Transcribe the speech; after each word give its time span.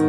Hi, 0.00 0.06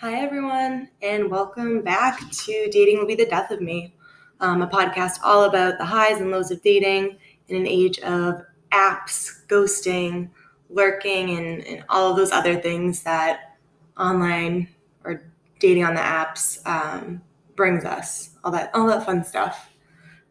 everyone, 0.00 0.88
and 1.00 1.30
welcome 1.30 1.82
back 1.82 2.18
to 2.28 2.68
Dating 2.72 2.98
Will 2.98 3.06
Be 3.06 3.14
the 3.14 3.26
Death 3.26 3.52
of 3.52 3.60
Me, 3.60 3.94
um, 4.40 4.62
a 4.62 4.66
podcast 4.66 5.20
all 5.22 5.44
about 5.44 5.78
the 5.78 5.84
highs 5.84 6.20
and 6.20 6.32
lows 6.32 6.50
of 6.50 6.60
dating 6.62 7.16
in 7.46 7.56
an 7.56 7.68
age 7.68 8.00
of 8.00 8.42
apps, 8.72 9.46
ghosting, 9.46 10.30
lurking, 10.68 11.30
and, 11.38 11.64
and 11.68 11.84
all 11.88 12.10
of 12.10 12.16
those 12.16 12.32
other 12.32 12.56
things 12.56 13.04
that 13.04 13.56
online 13.96 14.66
or 15.04 15.22
dating 15.60 15.84
on 15.84 15.94
the 15.94 16.00
apps 16.00 16.58
um, 16.66 17.22
brings 17.54 17.84
us. 17.84 18.30
All 18.42 18.50
that, 18.50 18.74
all 18.74 18.88
that 18.88 19.06
fun 19.06 19.22
stuff. 19.22 19.70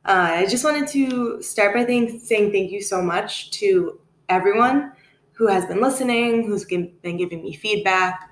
Uh, 0.06 0.36
I 0.40 0.46
just 0.48 0.66
wanted 0.66 0.88
to 0.90 1.42
start 1.42 1.74
by 1.74 1.86
saying 1.86 2.20
thank 2.52 2.72
you 2.72 2.82
so 2.82 3.02
much 3.02 3.52
to 3.52 4.00
everyone 4.28 4.92
who 5.32 5.48
has 5.48 5.66
been 5.66 5.82
listening, 5.82 6.46
who's 6.46 6.66
been 6.66 7.18
giving 7.18 7.42
me 7.42 7.54
feedback. 7.54 8.30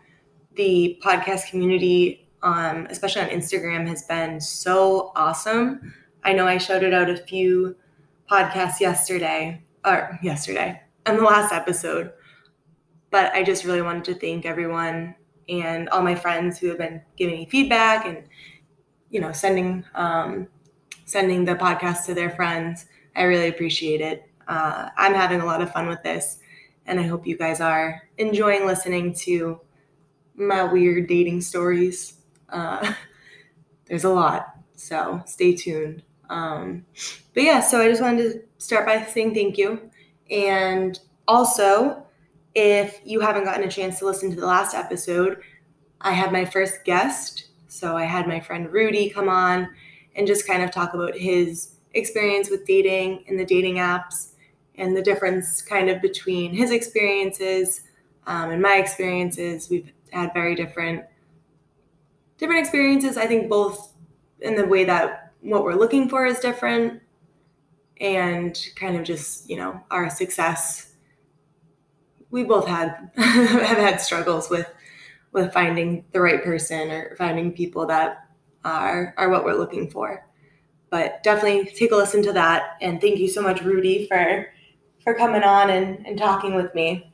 The 0.55 0.99
podcast 1.01 1.49
community, 1.49 2.27
um, 2.43 2.87
especially 2.89 3.21
on 3.21 3.29
Instagram, 3.29 3.87
has 3.87 4.03
been 4.03 4.41
so 4.41 5.13
awesome. 5.15 5.93
I 6.25 6.33
know 6.33 6.45
I 6.45 6.57
shouted 6.57 6.93
out 6.93 7.09
a 7.09 7.15
few 7.15 7.77
podcasts 8.29 8.81
yesterday, 8.81 9.63
or 9.85 10.19
yesterday, 10.21 10.81
in 11.07 11.15
the 11.15 11.23
last 11.23 11.53
episode, 11.53 12.11
but 13.11 13.33
I 13.33 13.43
just 13.43 13.63
really 13.63 13.81
wanted 13.81 14.03
to 14.05 14.15
thank 14.15 14.45
everyone 14.45 15.15
and 15.47 15.87
all 15.89 16.01
my 16.01 16.15
friends 16.15 16.59
who 16.59 16.67
have 16.67 16.77
been 16.77 17.01
giving 17.17 17.35
me 17.35 17.45
feedback 17.45 18.05
and 18.05 18.23
you 19.09 19.19
know 19.19 19.31
sending 19.31 19.83
um, 19.95 20.47
sending 21.11 21.43
the 21.43 21.55
podcast 21.55 22.05
to 22.05 22.13
their 22.13 22.29
friends. 22.29 22.85
I 23.15 23.23
really 23.23 23.49
appreciate 23.49 23.99
it. 23.99 24.29
Uh, 24.47 24.89
I'm 24.95 25.13
having 25.13 25.41
a 25.41 25.45
lot 25.45 25.61
of 25.61 25.71
fun 25.71 25.87
with 25.87 26.01
this, 26.03 26.39
and 26.85 26.99
I 26.99 27.03
hope 27.03 27.27
you 27.27 27.37
guys 27.37 27.59
are 27.59 28.01
enjoying 28.17 28.65
listening 28.65 29.13
to 29.25 29.59
my 30.35 30.63
weird 30.63 31.07
dating 31.07 31.41
stories. 31.41 32.13
Uh, 32.49 32.93
there's 33.85 34.05
a 34.05 34.09
lot, 34.09 34.55
so 34.75 35.21
stay 35.25 35.53
tuned. 35.53 36.03
Um, 36.29 36.85
but 37.33 37.43
yeah, 37.43 37.59
so 37.59 37.81
I 37.81 37.89
just 37.89 38.01
wanted 38.01 38.31
to 38.31 38.41
start 38.57 38.85
by 38.85 39.03
saying 39.03 39.33
thank 39.33 39.57
you. 39.57 39.91
And 40.29 40.97
also, 41.27 42.05
if 42.55 43.01
you 43.03 43.19
haven't 43.19 43.43
gotten 43.43 43.65
a 43.65 43.71
chance 43.71 43.99
to 43.99 44.05
listen 44.05 44.29
to 44.29 44.39
the 44.39 44.47
last 44.47 44.73
episode, 44.73 45.41
I 45.99 46.13
had 46.13 46.31
my 46.31 46.45
first 46.45 46.85
guest. 46.85 47.49
So 47.67 47.97
I 47.97 48.05
had 48.05 48.27
my 48.27 48.39
friend 48.39 48.71
Rudy 48.71 49.09
come 49.09 49.27
on 49.27 49.67
and 50.15 50.27
just 50.27 50.47
kind 50.47 50.63
of 50.63 50.71
talk 50.71 50.93
about 50.93 51.15
his 51.15 51.75
experience 51.93 52.49
with 52.49 52.65
dating 52.65 53.23
and 53.27 53.39
the 53.39 53.45
dating 53.45 53.75
apps 53.75 54.31
and 54.75 54.95
the 54.95 55.01
difference 55.01 55.61
kind 55.61 55.89
of 55.89 56.01
between 56.01 56.53
his 56.53 56.71
experiences 56.71 57.81
um, 58.27 58.51
and 58.51 58.61
my 58.61 58.77
experiences. 58.77 59.69
We've 59.69 59.91
had 60.11 60.33
very 60.33 60.55
different 60.55 61.05
different 62.37 62.61
experiences. 62.61 63.17
I 63.17 63.27
think 63.27 63.49
both 63.49 63.93
in 64.39 64.55
the 64.55 64.65
way 64.65 64.83
that 64.85 65.33
what 65.41 65.63
we're 65.63 65.75
looking 65.75 66.09
for 66.09 66.25
is 66.25 66.39
different 66.39 67.01
and 67.99 68.59
kind 68.75 68.97
of 68.97 69.03
just, 69.03 69.47
you 69.49 69.57
know, 69.57 69.79
our 69.91 70.09
success. 70.09 70.93
We 72.31 72.43
both 72.43 72.67
had 72.67 73.11
have 73.15 73.77
had 73.77 74.01
struggles 74.01 74.49
with 74.49 74.67
with 75.31 75.53
finding 75.53 76.03
the 76.11 76.19
right 76.19 76.43
person 76.43 76.91
or 76.91 77.15
finding 77.15 77.53
people 77.53 77.85
that 77.87 78.27
are 78.63 79.13
are 79.17 79.29
what 79.29 79.45
we're 79.45 79.57
looking 79.57 79.89
for. 79.89 80.27
But 80.89 81.23
definitely 81.23 81.71
take 81.71 81.91
a 81.91 81.95
listen 81.95 82.21
to 82.23 82.33
that. 82.33 82.77
And 82.81 82.99
thank 82.99 83.17
you 83.19 83.27
so 83.27 83.41
much, 83.41 83.61
Rudy, 83.61 84.07
for 84.07 84.47
for 85.03 85.13
coming 85.13 85.43
on 85.43 85.69
and, 85.69 86.05
and 86.05 86.17
talking 86.17 86.55
with 86.55 86.73
me. 86.75 87.13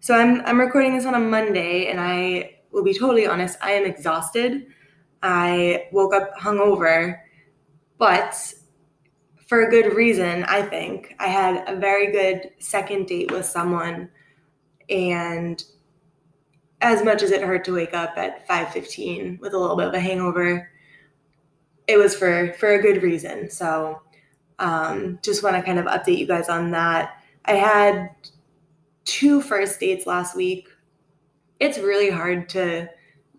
So 0.00 0.14
I'm 0.14 0.40
I'm 0.46 0.60
recording 0.60 0.96
this 0.96 1.06
on 1.06 1.14
a 1.14 1.20
Monday 1.20 1.86
and 1.86 2.00
I 2.00 2.58
will 2.72 2.82
be 2.82 2.94
totally 2.94 3.26
honest, 3.26 3.58
I 3.60 3.72
am 3.72 3.84
exhausted. 3.84 4.66
I 5.22 5.88
woke 5.92 6.14
up 6.14 6.36
hungover, 6.36 7.20
but 7.98 8.54
for 9.46 9.66
a 9.66 9.70
good 9.70 9.94
reason, 9.94 10.44
I 10.44 10.62
think. 10.62 11.14
I 11.20 11.28
had 11.28 11.68
a 11.68 11.76
very 11.78 12.10
good 12.10 12.50
second 12.58 13.06
date 13.06 13.30
with 13.30 13.44
someone 13.44 14.08
and 14.88 15.62
as 16.82 17.04
much 17.04 17.22
as 17.22 17.30
it 17.30 17.42
hurt 17.42 17.64
to 17.64 17.72
wake 17.72 17.94
up 17.94 18.18
at 18.18 18.46
5:15 18.46 19.38
with 19.40 19.54
a 19.54 19.58
little 19.58 19.76
bit 19.76 19.86
of 19.86 19.94
a 19.94 20.00
hangover, 20.00 20.68
it 21.86 21.96
was 21.96 22.14
for 22.14 22.52
for 22.58 22.74
a 22.74 22.82
good 22.82 23.02
reason. 23.02 23.48
So 23.48 24.02
um, 24.58 25.18
just 25.22 25.42
want 25.42 25.56
to 25.56 25.62
kind 25.62 25.78
of 25.78 25.86
update 25.86 26.18
you 26.18 26.26
guys 26.26 26.48
on 26.48 26.72
that. 26.72 27.22
I 27.44 27.52
had 27.52 28.10
two 29.04 29.40
first 29.40 29.80
dates 29.80 30.06
last 30.06 30.36
week. 30.36 30.68
It's 31.60 31.78
really 31.78 32.10
hard 32.10 32.48
to 32.50 32.88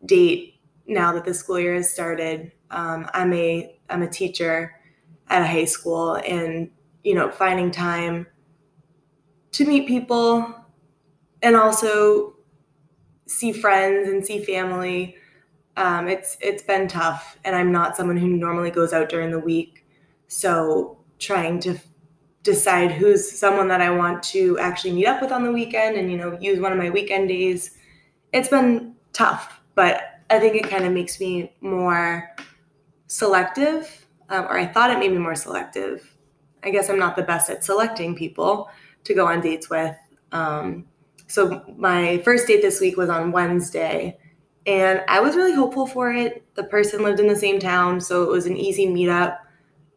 date 0.05 0.55
now 0.87 1.13
that 1.13 1.25
the 1.25 1.33
school 1.33 1.59
year 1.59 1.75
has 1.75 1.89
started. 1.91 2.51
Um, 2.71 3.09
I'm 3.13 3.33
a 3.33 3.77
I'm 3.89 4.01
a 4.01 4.09
teacher 4.09 4.75
at 5.27 5.41
a 5.41 5.47
high 5.47 5.65
school, 5.65 6.15
and 6.15 6.71
you 7.03 7.13
know, 7.13 7.29
finding 7.29 7.71
time 7.71 8.25
to 9.51 9.65
meet 9.65 9.87
people 9.87 10.55
and 11.41 11.55
also 11.55 12.35
see 13.33 13.51
friends 13.51 14.07
and 14.07 14.25
see 14.25 14.43
family. 14.43 15.15
Um, 15.75 16.07
it's 16.07 16.37
it's 16.39 16.63
been 16.63 16.87
tough, 16.87 17.37
and 17.43 17.55
I'm 17.55 17.71
not 17.71 17.97
someone 17.97 18.17
who 18.17 18.27
normally 18.27 18.71
goes 18.71 18.93
out 18.93 19.09
during 19.09 19.31
the 19.31 19.39
week. 19.39 19.85
So 20.27 20.97
trying 21.19 21.59
to 21.61 21.77
decide 22.43 22.91
who's 22.91 23.29
someone 23.29 23.67
that 23.69 23.81
I 23.81 23.89
want 23.89 24.21
to 24.23 24.59
actually 24.59 24.93
meet 24.93 25.07
up 25.07 25.21
with 25.21 25.31
on 25.31 25.43
the 25.43 25.51
weekend, 25.51 25.97
and 25.97 26.11
you 26.11 26.17
know, 26.17 26.37
use 26.39 26.59
one 26.59 26.71
of 26.71 26.77
my 26.77 26.89
weekend 26.89 27.29
days. 27.29 27.71
It's 28.31 28.49
been 28.49 28.95
tough, 29.13 29.61
but 29.75 30.21
I 30.29 30.39
think 30.39 30.55
it 30.55 30.69
kind 30.69 30.85
of 30.85 30.91
makes 30.91 31.19
me 31.19 31.53
more 31.61 32.29
selective, 33.07 34.07
um, 34.29 34.45
or 34.45 34.57
I 34.57 34.65
thought 34.65 34.91
it 34.91 34.99
made 34.99 35.11
me 35.11 35.17
more 35.17 35.35
selective. 35.35 36.15
I 36.63 36.69
guess 36.69 36.89
I'm 36.89 36.99
not 36.99 37.15
the 37.15 37.23
best 37.23 37.49
at 37.49 37.63
selecting 37.63 38.15
people 38.15 38.69
to 39.03 39.13
go 39.13 39.27
on 39.27 39.41
dates 39.41 39.69
with. 39.69 39.95
Um, 40.31 40.85
so 41.33 41.63
my 41.77 42.19
first 42.19 42.45
date 42.45 42.61
this 42.61 42.79
week 42.79 42.95
was 42.95 43.09
on 43.09 43.31
Wednesday, 43.31 44.19
and 44.67 45.01
I 45.07 45.19
was 45.19 45.35
really 45.35 45.55
hopeful 45.55 45.87
for 45.87 46.11
it. 46.13 46.45
The 46.53 46.63
person 46.65 47.01
lived 47.01 47.19
in 47.19 47.25
the 47.25 47.35
same 47.35 47.57
town, 47.57 48.01
so 48.01 48.21
it 48.21 48.29
was 48.29 48.45
an 48.45 48.55
easy 48.55 48.85
meetup. 48.85 49.39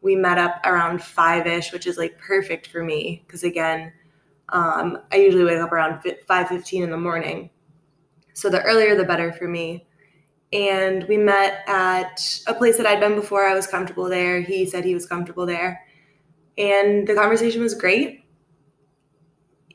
We 0.01 0.17
met 0.17 0.39
up 0.39 0.65
around 0.65 1.03
five 1.03 1.47
ish, 1.47 1.75
which 1.75 1.87
is 1.87 1.99
like 1.99 2.19
perfect 2.19 2.69
for 2.69 2.83
me 2.83 3.23
because 3.27 3.43
again, 3.43 3.93
um, 4.49 4.99
I 5.13 5.17
usually 5.17 5.45
wake 5.45 5.59
up 5.59 5.73
around 5.73 6.03
five 6.27 6.49
fifteen 6.49 6.83
in 6.83 6.91
the 6.91 6.97
morning, 6.97 7.51
so 8.33 8.49
the 8.49 8.63
earlier 8.63 8.97
the 8.97 9.05
better 9.05 9.31
for 9.31 9.47
me. 9.47 9.87
And 10.55 11.05
we 11.07 11.19
met 11.19 11.65
at 11.69 12.19
a 12.47 12.55
place 12.55 12.79
that 12.79 12.87
I'd 12.87 13.01
been 13.01 13.15
before. 13.15 13.45
I 13.45 13.53
was 13.53 13.67
comfortable 13.67 14.09
there. 14.09 14.41
He 14.41 14.65
said 14.65 14.87
he 14.87 14.95
was 14.95 15.05
comfortable 15.05 15.45
there, 15.45 15.85
and 16.57 17.07
the 17.07 17.15
conversation 17.15 17.61
was 17.61 17.75
great 17.75 18.26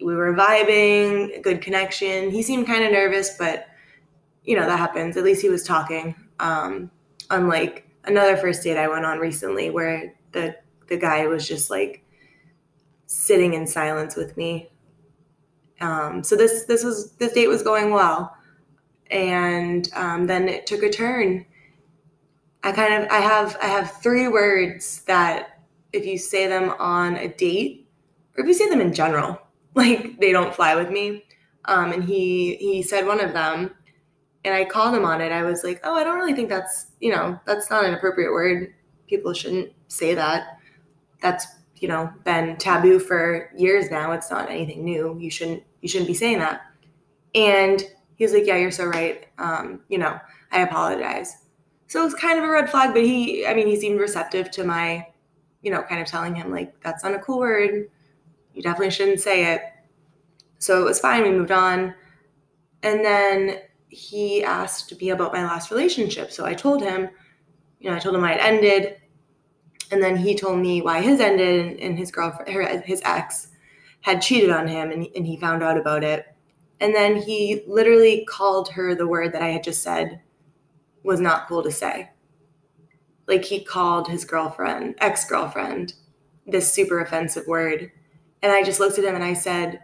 we 0.04 0.16
were 0.16 0.34
vibing, 0.34 1.42
good 1.42 1.62
connection. 1.62 2.32
He 2.32 2.42
seemed 2.42 2.68
kind 2.68 2.84
of 2.84 2.92
nervous, 2.92 3.38
but 3.38 3.68
you 4.44 4.56
know, 4.56 4.66
that 4.66 4.78
happens. 4.78 5.18
At 5.18 5.24
least 5.24 5.42
he 5.42 5.50
was 5.50 5.64
talking. 5.64 6.16
Um, 6.40 6.90
unlike 7.30 7.88
another 8.06 8.36
first 8.36 8.64
date 8.64 8.78
I 8.78 8.88
went 8.88 9.06
on 9.06 9.20
recently 9.20 9.70
where 9.70 10.14
the 10.32 10.56
the 10.88 10.98
guy 10.98 11.28
was 11.28 11.48
just 11.48 11.70
like 11.70 12.04
sitting 13.06 13.54
in 13.54 13.68
silence 13.68 14.16
with 14.16 14.36
me. 14.38 14.70
Um, 15.80 16.24
so 16.24 16.36
this 16.36 16.66
this 16.66 16.84
was 16.84 17.14
this 17.14 17.34
date 17.34 17.48
was 17.48 17.64
going 17.64 17.92
well, 17.92 18.36
and 19.10 19.88
um, 19.94 20.28
then 20.28 20.48
it 20.48 20.66
took 20.66 20.84
a 20.84 20.90
turn. 20.90 21.46
I 22.64 22.72
kind 22.72 22.94
of 22.94 23.10
I 23.10 23.20
have 23.20 23.58
I 23.62 23.68
have 23.68 23.92
three 24.02 24.28
words 24.28 25.02
that 25.04 25.62
if 25.94 26.06
you 26.06 26.18
say 26.18 26.48
them 26.48 26.74
on 26.80 27.18
a 27.18 27.28
date, 27.28 27.88
or 28.38 28.44
if 28.44 28.48
you 28.48 28.54
say 28.54 28.70
them 28.70 28.82
in 28.82 28.94
general, 28.94 29.42
like 29.76 30.20
they 30.20 30.32
don't 30.32 30.54
fly 30.54 30.76
with 30.76 30.90
me. 30.90 31.24
Um, 31.66 31.92
and 31.92 32.04
he 32.04 32.56
he 32.56 32.82
said 32.82 33.06
one 33.06 33.22
of 33.22 33.34
them, 33.34 33.72
and 34.44 34.54
I 34.54 34.66
called 34.66 34.96
him 34.96 35.06
on 35.06 35.22
it. 35.22 35.32
I 35.32 35.44
was 35.44 35.64
like, 35.64 35.80
oh, 35.84 35.96
I 35.96 36.04
don't 36.04 36.18
really 36.18 36.34
think 36.34 36.50
that's 36.50 36.88
you 37.00 37.12
know 37.12 37.40
that's 37.46 37.70
not 37.70 37.86
an 37.86 37.94
appropriate 37.94 38.32
word. 38.32 38.74
People 39.08 39.34
shouldn't 39.34 39.72
say 39.88 40.16
that. 40.16 40.58
That's 41.22 41.46
you 41.76 41.88
know 41.88 42.12
been 42.26 42.58
taboo 42.58 43.00
for 43.00 43.52
years 43.56 43.90
now. 43.92 44.12
It's 44.12 44.32
not 44.32 44.50
anything 44.50 44.84
new. 44.84 45.18
You 45.20 45.30
shouldn't 45.30 45.64
you 45.82 45.88
shouldn't 45.88 46.08
be 46.08 46.14
saying 46.14 46.40
that. 46.40 46.62
And 47.34 47.82
he 48.16 48.26
was 48.26 48.34
like, 48.34 48.46
yeah, 48.46 48.58
you're 48.58 48.72
so 48.72 48.86
right. 48.86 49.28
Um, 49.38 49.82
you 49.88 49.98
know, 49.98 50.20
I 50.52 50.62
apologize. 50.62 51.38
So 51.88 52.02
it 52.02 52.06
was 52.06 52.14
kind 52.14 52.38
of 52.38 52.46
a 52.46 52.50
red 52.50 52.70
flag, 52.70 52.94
but 52.94 53.04
he, 53.04 53.46
I 53.46 53.54
mean, 53.54 53.68
he 53.68 53.76
seemed 53.76 54.00
receptive 54.00 54.52
to 54.52 54.64
my, 54.64 55.08
you 55.62 55.72
know, 55.72 55.82
kind 55.82 56.02
of 56.02 56.08
telling 56.08 56.36
him 56.36 56.52
like 56.52 56.80
that's 56.82 57.04
not 57.04 57.14
a 57.14 57.20
cool 57.20 57.40
word 57.40 57.90
you 58.54 58.62
definitely 58.62 58.92
shouldn't 58.92 59.20
say 59.20 59.54
it. 59.54 59.62
So 60.60 60.82
it 60.82 60.86
was 60.86 61.00
fine. 61.00 61.24
We 61.24 61.32
moved 61.32 61.52
on. 61.52 61.94
And 62.84 63.04
then 63.04 63.60
he 63.90 64.44
asked 64.44 65.00
me 65.00 65.10
about 65.10 65.34
my 65.34 65.44
last 65.44 65.72
relationship. 65.72 66.32
So 66.32 66.46
I 66.46 66.54
told 66.54 66.82
him, 66.82 67.10
you 67.80 67.90
know, 67.90 67.96
I 67.96 68.00
told 68.00 68.16
him 68.16 68.24
I 68.24 68.34
had 68.34 68.42
ended. 68.42 68.98
And 69.92 70.02
then 70.02 70.16
he 70.16 70.36
told 70.36 70.60
me 70.60 70.82
why 70.82 71.02
his 71.02 71.20
ended 71.20 71.80
and 71.80 71.98
his 71.98 72.12
girlfriend, 72.12 72.84
his 72.86 73.02
ex, 73.04 73.50
had 74.02 74.22
cheated 74.22 74.50
on 74.50 74.68
him 74.68 74.92
and, 74.92 75.08
and 75.16 75.28
he 75.28 75.38
found 75.38 75.62
out 75.62 75.78
about 75.78 76.04
it. 76.04 76.26
And 76.80 76.96
then 76.96 77.16
he 77.16 77.64
literally 77.68 78.26
called 78.26 78.70
her 78.70 78.96
the 78.96 79.08
word 79.08 79.34
that 79.34 79.44
I 79.44 79.50
had 79.50 79.64
just 79.64 79.84
said 79.84 80.22
was 81.04 81.20
not 81.20 81.48
cool 81.48 81.64
to 81.64 81.72
say. 81.72 82.10
Like 83.28 83.46
he 83.46 83.64
called 83.64 84.08
his 84.08 84.26
girlfriend, 84.26 84.96
ex 84.98 85.30
girlfriend, 85.30 85.94
this 86.48 86.72
super 86.72 87.00
offensive 87.00 87.46
word. 87.48 87.92
And 88.42 88.52
I 88.52 88.64
just 88.64 88.80
looked 88.80 88.98
at 88.98 89.06
him 89.06 89.16
and 89.16 89.24
I 89.24 89.34
said, 89.34 89.84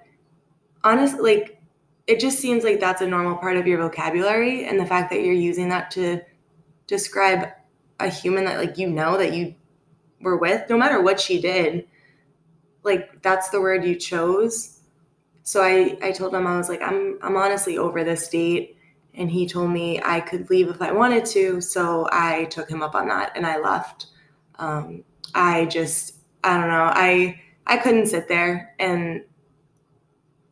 honestly, 0.83 1.35
like, 1.35 1.61
it 2.07 2.19
just 2.19 2.39
seems 2.39 2.63
like 2.63 2.79
that's 2.79 3.01
a 3.01 3.07
normal 3.07 3.35
part 3.35 3.57
of 3.57 3.67
your 3.67 3.79
vocabulary. 3.79 4.65
And 4.65 4.79
the 4.79 4.85
fact 4.85 5.09
that 5.11 5.21
you're 5.21 5.33
using 5.33 5.69
that 5.69 5.91
to 5.91 6.21
describe 6.87 7.49
a 7.99 8.07
human 8.07 8.45
that, 8.45 8.57
like, 8.57 8.77
you 8.77 8.89
know, 8.89 9.17
that 9.17 9.33
you 9.33 9.55
were 10.21 10.37
with, 10.37 10.69
no 10.69 10.77
matter 10.77 11.01
what 11.01 11.19
she 11.19 11.41
did, 11.41 11.87
like, 12.83 13.21
that's 13.21 13.49
the 13.49 13.59
word 13.59 13.83
you 13.83 13.95
chose. 13.95 14.79
So 15.43 15.61
I, 15.61 15.97
I 16.01 16.11
told 16.11 16.33
him, 16.33 16.47
I 16.47 16.57
was 16.57 16.69
like, 16.69 16.81
I'm, 16.81 17.19
I'm 17.21 17.35
honestly 17.35 17.77
over 17.77 18.03
this 18.03 18.27
date. 18.29 18.77
And 19.13 19.31
he 19.31 19.47
told 19.47 19.71
me 19.71 19.99
I 20.03 20.19
could 20.19 20.49
leave 20.49 20.69
if 20.69 20.81
I 20.81 20.91
wanted 20.91 21.25
to. 21.27 21.59
So 21.59 22.07
I 22.11 22.45
took 22.45 22.69
him 22.69 22.83
up 22.83 22.95
on 22.95 23.07
that 23.07 23.31
and 23.35 23.45
I 23.45 23.57
left. 23.57 24.07
Um, 24.59 25.03
I 25.33 25.65
just, 25.65 26.17
I 26.43 26.57
don't 26.57 26.69
know. 26.69 26.91
I 26.93 27.41
I 27.67 27.77
couldn't 27.77 28.07
sit 28.07 28.27
there 28.27 28.73
and 28.79 29.23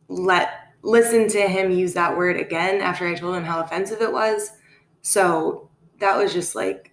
let 0.08 0.74
listen 0.82 1.26
to 1.28 1.40
him 1.40 1.70
use 1.70 1.94
that 1.94 2.16
word 2.16 2.36
again 2.36 2.80
after 2.80 3.06
I 3.08 3.14
told 3.14 3.34
him 3.34 3.42
how 3.42 3.60
offensive 3.60 4.00
it 4.00 4.12
was. 4.12 4.52
So 5.02 5.68
that 5.98 6.16
was 6.16 6.32
just 6.32 6.54
like 6.54 6.92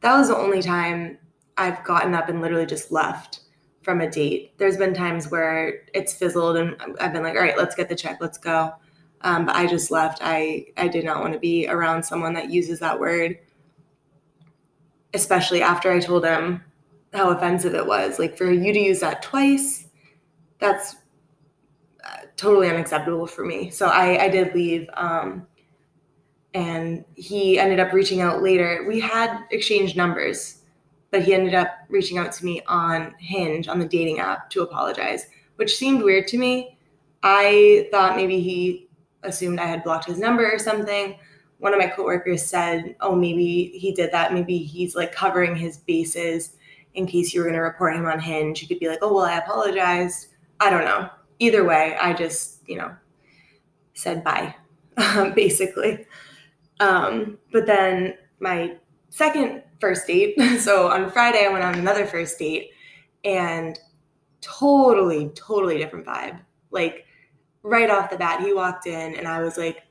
that 0.00 0.16
was 0.16 0.28
the 0.28 0.36
only 0.36 0.62
time 0.62 1.18
I've 1.56 1.84
gotten 1.84 2.14
up 2.14 2.28
and 2.28 2.40
literally 2.40 2.66
just 2.66 2.90
left 2.90 3.40
from 3.82 4.00
a 4.00 4.10
date. 4.10 4.56
There's 4.58 4.78
been 4.78 4.94
times 4.94 5.30
where 5.30 5.82
it's 5.94 6.14
fizzled 6.14 6.56
and 6.56 6.76
I've 6.98 7.12
been 7.12 7.22
like, 7.22 7.34
all 7.36 7.42
right, 7.42 7.56
let's 7.56 7.74
get 7.74 7.88
the 7.88 7.94
check, 7.94 8.18
let's 8.20 8.38
go. 8.38 8.72
Um, 9.20 9.44
but 9.44 9.54
I 9.54 9.66
just 9.66 9.90
left. 9.90 10.20
I 10.22 10.66
I 10.78 10.88
did 10.88 11.04
not 11.04 11.20
want 11.20 11.34
to 11.34 11.38
be 11.38 11.68
around 11.68 12.02
someone 12.02 12.32
that 12.32 12.50
uses 12.50 12.80
that 12.80 12.98
word, 12.98 13.38
especially 15.12 15.60
after 15.60 15.92
I 15.92 16.00
told 16.00 16.24
him 16.24 16.64
how 17.12 17.30
offensive 17.30 17.74
it 17.74 17.86
was. 17.86 18.18
Like 18.18 18.36
for 18.36 18.50
you 18.50 18.72
to 18.72 18.78
use 18.78 19.00
that 19.00 19.22
twice, 19.22 19.88
that's 20.58 20.96
uh, 22.04 22.18
totally 22.36 22.68
unacceptable 22.68 23.26
for 23.26 23.44
me. 23.44 23.70
So 23.70 23.86
I, 23.86 24.24
I 24.24 24.28
did 24.28 24.54
leave. 24.54 24.88
Um, 24.94 25.46
and 26.54 27.04
he 27.14 27.58
ended 27.58 27.80
up 27.80 27.92
reaching 27.92 28.20
out 28.20 28.42
later. 28.42 28.84
We 28.88 29.00
had 29.00 29.44
exchanged 29.50 29.96
numbers, 29.96 30.62
but 31.10 31.22
he 31.22 31.34
ended 31.34 31.54
up 31.54 31.68
reaching 31.88 32.18
out 32.18 32.32
to 32.32 32.44
me 32.44 32.62
on 32.66 33.14
Hinge, 33.18 33.68
on 33.68 33.78
the 33.78 33.86
dating 33.86 34.18
app, 34.18 34.50
to 34.50 34.62
apologize, 34.62 35.26
which 35.56 35.76
seemed 35.76 36.02
weird 36.02 36.26
to 36.28 36.38
me. 36.38 36.76
I 37.22 37.88
thought 37.90 38.16
maybe 38.16 38.40
he 38.40 38.88
assumed 39.22 39.60
I 39.60 39.66
had 39.66 39.84
blocked 39.84 40.06
his 40.06 40.18
number 40.18 40.50
or 40.50 40.58
something. 40.58 41.16
One 41.58 41.74
of 41.74 41.78
my 41.78 41.88
coworkers 41.88 42.42
said, 42.42 42.96
"Oh, 43.00 43.14
maybe 43.14 43.72
he 43.74 43.92
did 43.92 44.10
that. 44.12 44.32
Maybe 44.32 44.58
he's 44.58 44.96
like 44.96 45.12
covering 45.12 45.54
his 45.54 45.76
bases 45.76 46.56
in 46.94 47.06
case 47.06 47.32
you 47.32 47.40
were 47.40 47.44
going 47.44 47.54
to 47.54 47.60
report 47.60 47.94
him 47.94 48.06
on 48.06 48.20
Hinge. 48.20 48.60
You 48.60 48.68
could 48.68 48.80
be 48.80 48.88
like, 48.88 48.98
oh, 49.02 49.14
well, 49.14 49.24
I 49.24 49.38
apologized. 49.38 50.28
I 50.58 50.70
don't 50.70 50.84
know. 50.84 51.08
Either 51.38 51.64
way, 51.64 51.96
I 52.00 52.12
just, 52.12 52.68
you 52.68 52.76
know, 52.76 52.94
said 53.94 54.24
bye, 54.24 54.54
basically. 55.34 56.06
Um, 56.80 57.38
but 57.52 57.66
then 57.66 58.14
my 58.40 58.76
second 59.10 59.62
first 59.80 60.06
date, 60.06 60.40
so 60.58 60.88
on 60.88 61.10
Friday, 61.10 61.44
I 61.44 61.48
went 61.48 61.64
on 61.64 61.74
another 61.74 62.06
first 62.06 62.38
date 62.38 62.70
and 63.24 63.78
totally, 64.40 65.30
totally 65.34 65.78
different 65.78 66.06
vibe. 66.06 66.40
Like 66.70 67.06
right 67.62 67.90
off 67.90 68.10
the 68.10 68.16
bat, 68.16 68.40
he 68.40 68.52
walked 68.52 68.86
in 68.86 69.14
and 69.14 69.28
I 69.28 69.42
was 69.42 69.56
like, 69.56 69.82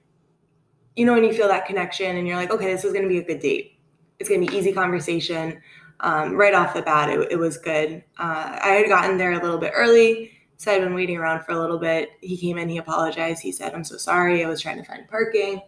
you 0.96 1.06
know, 1.06 1.14
when 1.14 1.24
you 1.24 1.34
feel 1.34 1.48
that 1.48 1.66
connection 1.66 2.18
and 2.18 2.28
you're 2.28 2.36
like, 2.36 2.52
okay, 2.52 2.66
this 2.66 2.84
is 2.84 2.92
going 2.92 3.04
to 3.04 3.10
be 3.10 3.20
a 3.20 3.24
good 3.24 3.40
date. 3.40 3.80
It's 4.18 4.28
going 4.28 4.46
to 4.46 4.52
be 4.52 4.58
easy 4.58 4.74
conversation 4.74 5.62
um, 6.02 6.36
right 6.36 6.54
off 6.54 6.74
the 6.74 6.82
bat, 6.82 7.10
it, 7.10 7.32
it 7.32 7.36
was 7.36 7.58
good. 7.58 8.04
Uh, 8.18 8.58
I 8.62 8.70
had 8.70 8.88
gotten 8.88 9.18
there 9.18 9.34
a 9.34 9.42
little 9.42 9.58
bit 9.58 9.74
early, 9.76 10.32
so 10.58 10.72
I'd 10.72 10.82
been 10.82 10.94
waiting 10.94 11.18
around 11.18 11.44
for 11.44 11.52
a 11.52 11.60
little 11.60 11.80
bit. 11.80 12.12
He 12.22 12.38
came 12.38 12.58
in, 12.58 12.70
he 12.70 12.78
apologized. 12.78 13.42
He 13.42 13.52
said, 13.52 13.74
I'm 13.74 13.84
so 13.84 13.98
sorry. 13.98 14.44
I 14.44 14.48
was 14.48 14.62
trying 14.62 14.78
to 14.78 14.84
find 14.84 15.08
parking. 15.08 15.62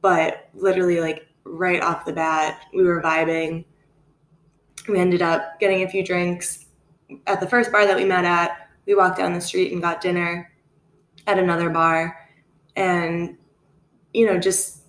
But 0.00 0.48
literally, 0.54 1.00
like 1.00 1.26
right 1.44 1.82
off 1.82 2.04
the 2.04 2.12
bat, 2.12 2.60
we 2.74 2.84
were 2.84 3.02
vibing. 3.02 3.64
We 4.88 4.98
ended 4.98 5.22
up 5.22 5.58
getting 5.60 5.82
a 5.82 5.88
few 5.88 6.04
drinks 6.04 6.66
at 7.26 7.40
the 7.40 7.48
first 7.48 7.72
bar 7.72 7.86
that 7.86 7.96
we 7.96 8.04
met 8.04 8.24
at. 8.24 8.68
We 8.86 8.94
walked 8.94 9.18
down 9.18 9.34
the 9.34 9.40
street 9.40 9.72
and 9.72 9.82
got 9.82 10.00
dinner 10.00 10.50
at 11.26 11.38
another 11.38 11.68
bar. 11.68 12.16
And, 12.76 13.36
you 14.14 14.26
know, 14.26 14.38
just 14.38 14.82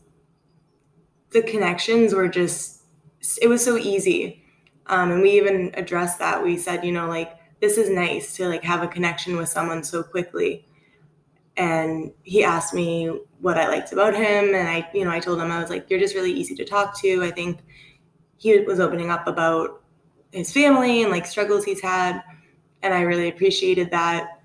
the 1.32 1.42
connections 1.42 2.14
were 2.14 2.28
just 2.28 2.79
it 3.42 3.48
was 3.48 3.64
so 3.64 3.78
easy. 3.78 4.44
Um, 4.88 5.12
and 5.12 5.22
we 5.22 5.32
even 5.32 5.72
addressed 5.76 6.20
that. 6.20 6.44
We 6.44 6.58
said, 6.58 6.84
you 6.84 6.92
know, 6.92 7.08
like 7.08 7.38
this 7.60 7.78
is 7.78 7.90
nice 7.90 8.36
to 8.36 8.48
like 8.48 8.64
have 8.64 8.84
a 8.84 8.88
connection 8.88 9.38
with 9.38 9.50
someone 9.50 9.84
so 9.84 10.04
quickly. 10.04 10.66
And 11.58 12.12
he 12.24 12.44
asked 12.44 12.74
me 12.74 13.08
what 13.42 13.58
I 13.58 13.68
liked 13.68 13.92
about 13.92 14.16
him, 14.16 14.56
and 14.56 14.68
I, 14.68 14.90
you 14.94 15.04
know, 15.04 15.12
I 15.12 15.20
told 15.20 15.42
him 15.42 15.52
I 15.52 15.60
was 15.60 15.70
like, 15.70 15.90
you're 15.90 16.00
just 16.00 16.16
really 16.16 16.32
easy 16.32 16.56
to 16.56 16.64
talk 16.64 16.98
to. 17.02 17.24
I 17.24 17.32
think 17.32 17.60
he 18.38 18.58
was 18.60 18.80
opening 18.80 19.12
up 19.12 19.28
about 19.28 19.84
his 20.32 20.54
family 20.54 21.02
and 21.02 21.12
like 21.12 21.26
struggles 21.26 21.66
he's 21.66 21.82
had, 21.82 22.24
and 22.82 22.94
I 22.94 23.02
really 23.02 23.28
appreciated 23.28 23.92
that. 23.92 24.42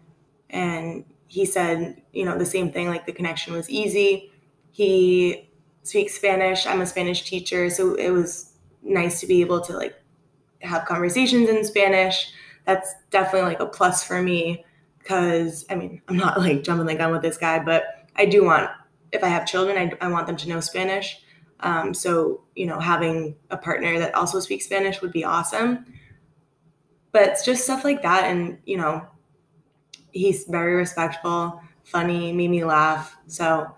And 0.51 1.05
he 1.29 1.47
said, 1.47 2.03
you 2.13 2.25
know, 2.25 2.37
the 2.37 2.47
same 2.47 2.73
thing. 2.73 2.89
Like 2.89 3.07
the 3.07 3.13
connection 3.13 3.53
was 3.53 3.71
easy. 3.71 4.33
He 4.73 5.49
speaks 5.85 6.15
Spanish. 6.15 6.67
I'm 6.67 6.81
a 6.81 6.87
Spanish 6.87 7.23
teacher, 7.23 7.71
so 7.71 7.95
it 7.95 8.11
was 8.11 8.54
nice 8.85 9.21
to 9.21 9.27
be 9.27 9.41
able 9.41 9.61
to 9.63 9.77
like 9.77 10.01
have 10.61 10.85
conversations 10.85 11.49
in 11.49 11.65
Spanish. 11.65 12.33
That's 12.67 12.95
definitely 13.11 13.49
like 13.49 13.61
a 13.61 13.67
plus 13.67 14.05
for 14.05 14.23
me 14.23 14.65
because 14.99 15.67
I 15.69 15.75
mean, 15.75 16.01
I'm 16.09 16.17
not 16.17 16.39
like 16.39 16.63
jumping 16.63 16.87
the 16.87 16.95
gun 16.95 17.13
with 17.13 17.23
this 17.23 17.37
guy, 17.37 17.59
but 17.59 17.85
I 18.17 18.27
do 18.27 18.45
want, 18.45 18.71
if 19.13 19.23
I 19.23 19.29
have 19.29 19.47
children, 19.47 19.77
I, 19.77 20.05
I 20.05 20.09
want 20.09 20.27
them 20.27 20.37
to 20.37 20.49
know 20.49 20.61
Spanish. 20.61 21.21
Um, 21.61 21.95
so, 21.95 22.43
you 22.55 22.67
know, 22.67 22.79
having 22.79 23.37
a 23.51 23.57
partner 23.57 23.99
that 23.99 24.15
also 24.15 24.41
speaks 24.41 24.65
Spanish 24.67 25.01
would 25.01 25.13
be 25.13 25.25
awesome. 25.25 25.87
But 27.13 27.23
it's 27.23 27.45
just 27.45 27.65
stuff 27.65 27.85
like 27.85 28.03
that. 28.03 28.25
And, 28.25 28.59
you 28.67 28.77
know, 28.77 29.07
he's 30.11 30.45
very 30.45 30.75
respectful, 30.75 31.61
funny, 31.85 32.33
made 32.33 32.51
me 32.51 32.65
laugh. 32.65 33.17
So 33.27 33.75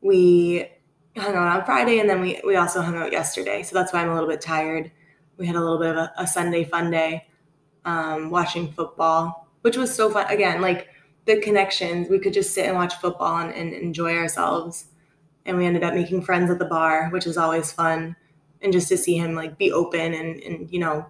we 0.00 0.70
hung 1.18 1.34
out 1.34 1.60
on 1.60 1.64
Friday 1.64 1.98
and 1.98 2.08
then 2.08 2.20
we, 2.20 2.40
we 2.44 2.56
also 2.56 2.80
hung 2.80 2.96
out 2.96 3.12
yesterday. 3.12 3.62
So 3.62 3.74
that's 3.74 3.92
why 3.92 4.00
I'm 4.00 4.10
a 4.10 4.14
little 4.14 4.28
bit 4.28 4.40
tired. 4.40 4.90
We 5.36 5.46
had 5.46 5.56
a 5.56 5.60
little 5.60 5.78
bit 5.78 5.90
of 5.90 5.96
a, 5.96 6.12
a 6.18 6.26
Sunday 6.26 6.64
fun 6.64 6.90
day 6.90 7.28
um, 7.84 8.30
watching 8.30 8.72
football, 8.72 9.48
which 9.62 9.76
was 9.76 9.94
so 9.94 10.10
fun. 10.10 10.26
Again, 10.28 10.60
like 10.60 10.88
the 11.26 11.40
connections, 11.40 12.08
we 12.08 12.18
could 12.18 12.32
just 12.32 12.52
sit 12.52 12.66
and 12.66 12.76
watch 12.76 12.94
football 12.94 13.38
and, 13.38 13.52
and 13.52 13.72
enjoy 13.72 14.16
ourselves. 14.16 14.86
And 15.46 15.56
we 15.56 15.66
ended 15.66 15.84
up 15.84 15.94
making 15.94 16.22
friends 16.22 16.50
at 16.50 16.58
the 16.58 16.64
bar, 16.64 17.08
which 17.10 17.26
is 17.26 17.36
always 17.36 17.72
fun. 17.72 18.16
And 18.60 18.72
just 18.72 18.88
to 18.88 18.98
see 18.98 19.16
him 19.16 19.34
like 19.34 19.56
be 19.56 19.72
open 19.72 20.14
and, 20.14 20.40
and 20.40 20.70
you 20.72 20.80
know, 20.80 21.06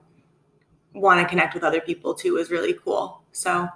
want 0.94 1.20
to 1.20 1.28
connect 1.28 1.54
with 1.54 1.64
other 1.64 1.80
people 1.80 2.14
too 2.14 2.34
was 2.34 2.50
really 2.50 2.74
cool. 2.74 3.22
So 3.32 3.68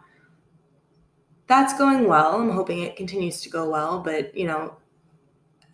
that's 1.47 1.77
going 1.77 2.07
well. 2.09 2.41
I'm 2.41 2.51
hoping 2.51 2.81
it 2.81 2.97
continues 2.97 3.41
to 3.43 3.51
go 3.51 3.69
well, 3.69 4.01
but 4.01 4.37
you 4.37 4.47
know, 4.47 4.77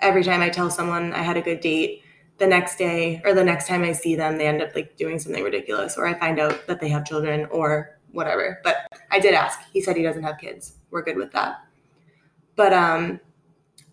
every 0.01 0.25
time 0.25 0.41
I 0.41 0.49
tell 0.49 0.71
someone 0.71 1.13
I 1.13 1.23
had 1.23 1.37
a 1.37 1.43
good 1.43 1.61
date, 1.61 2.03
the 2.39 2.47
next 2.47 2.77
day 2.77 3.21
or 3.25 3.35
the 3.35 3.45
next 3.45 3.67
time 3.67 3.83
I 3.83 3.93
see 3.93 4.15
them, 4.15 4.39
they 4.39 4.47
end 4.47 4.63
up 4.63 4.75
like 4.75 4.97
doing 4.97 5.19
something 5.19 5.43
ridiculous, 5.43 5.97
or 5.97 6.07
I 6.07 6.15
find 6.15 6.39
out 6.39 6.67
that 6.67 6.81
they 6.81 6.89
have 6.89 7.05
children 7.05 7.47
or 7.51 7.99
whatever. 8.13 8.61
But 8.63 8.87
I 9.11 9.19
did 9.19 9.35
ask. 9.35 9.59
He 9.73 9.81
said 9.81 9.97
he 9.97 10.03
doesn't 10.03 10.23
have 10.23 10.39
kids. 10.39 10.75
We're 10.91 11.03
good 11.03 11.17
with 11.17 11.33
that. 11.33 11.65
But 12.57 12.73
um, 12.73 13.21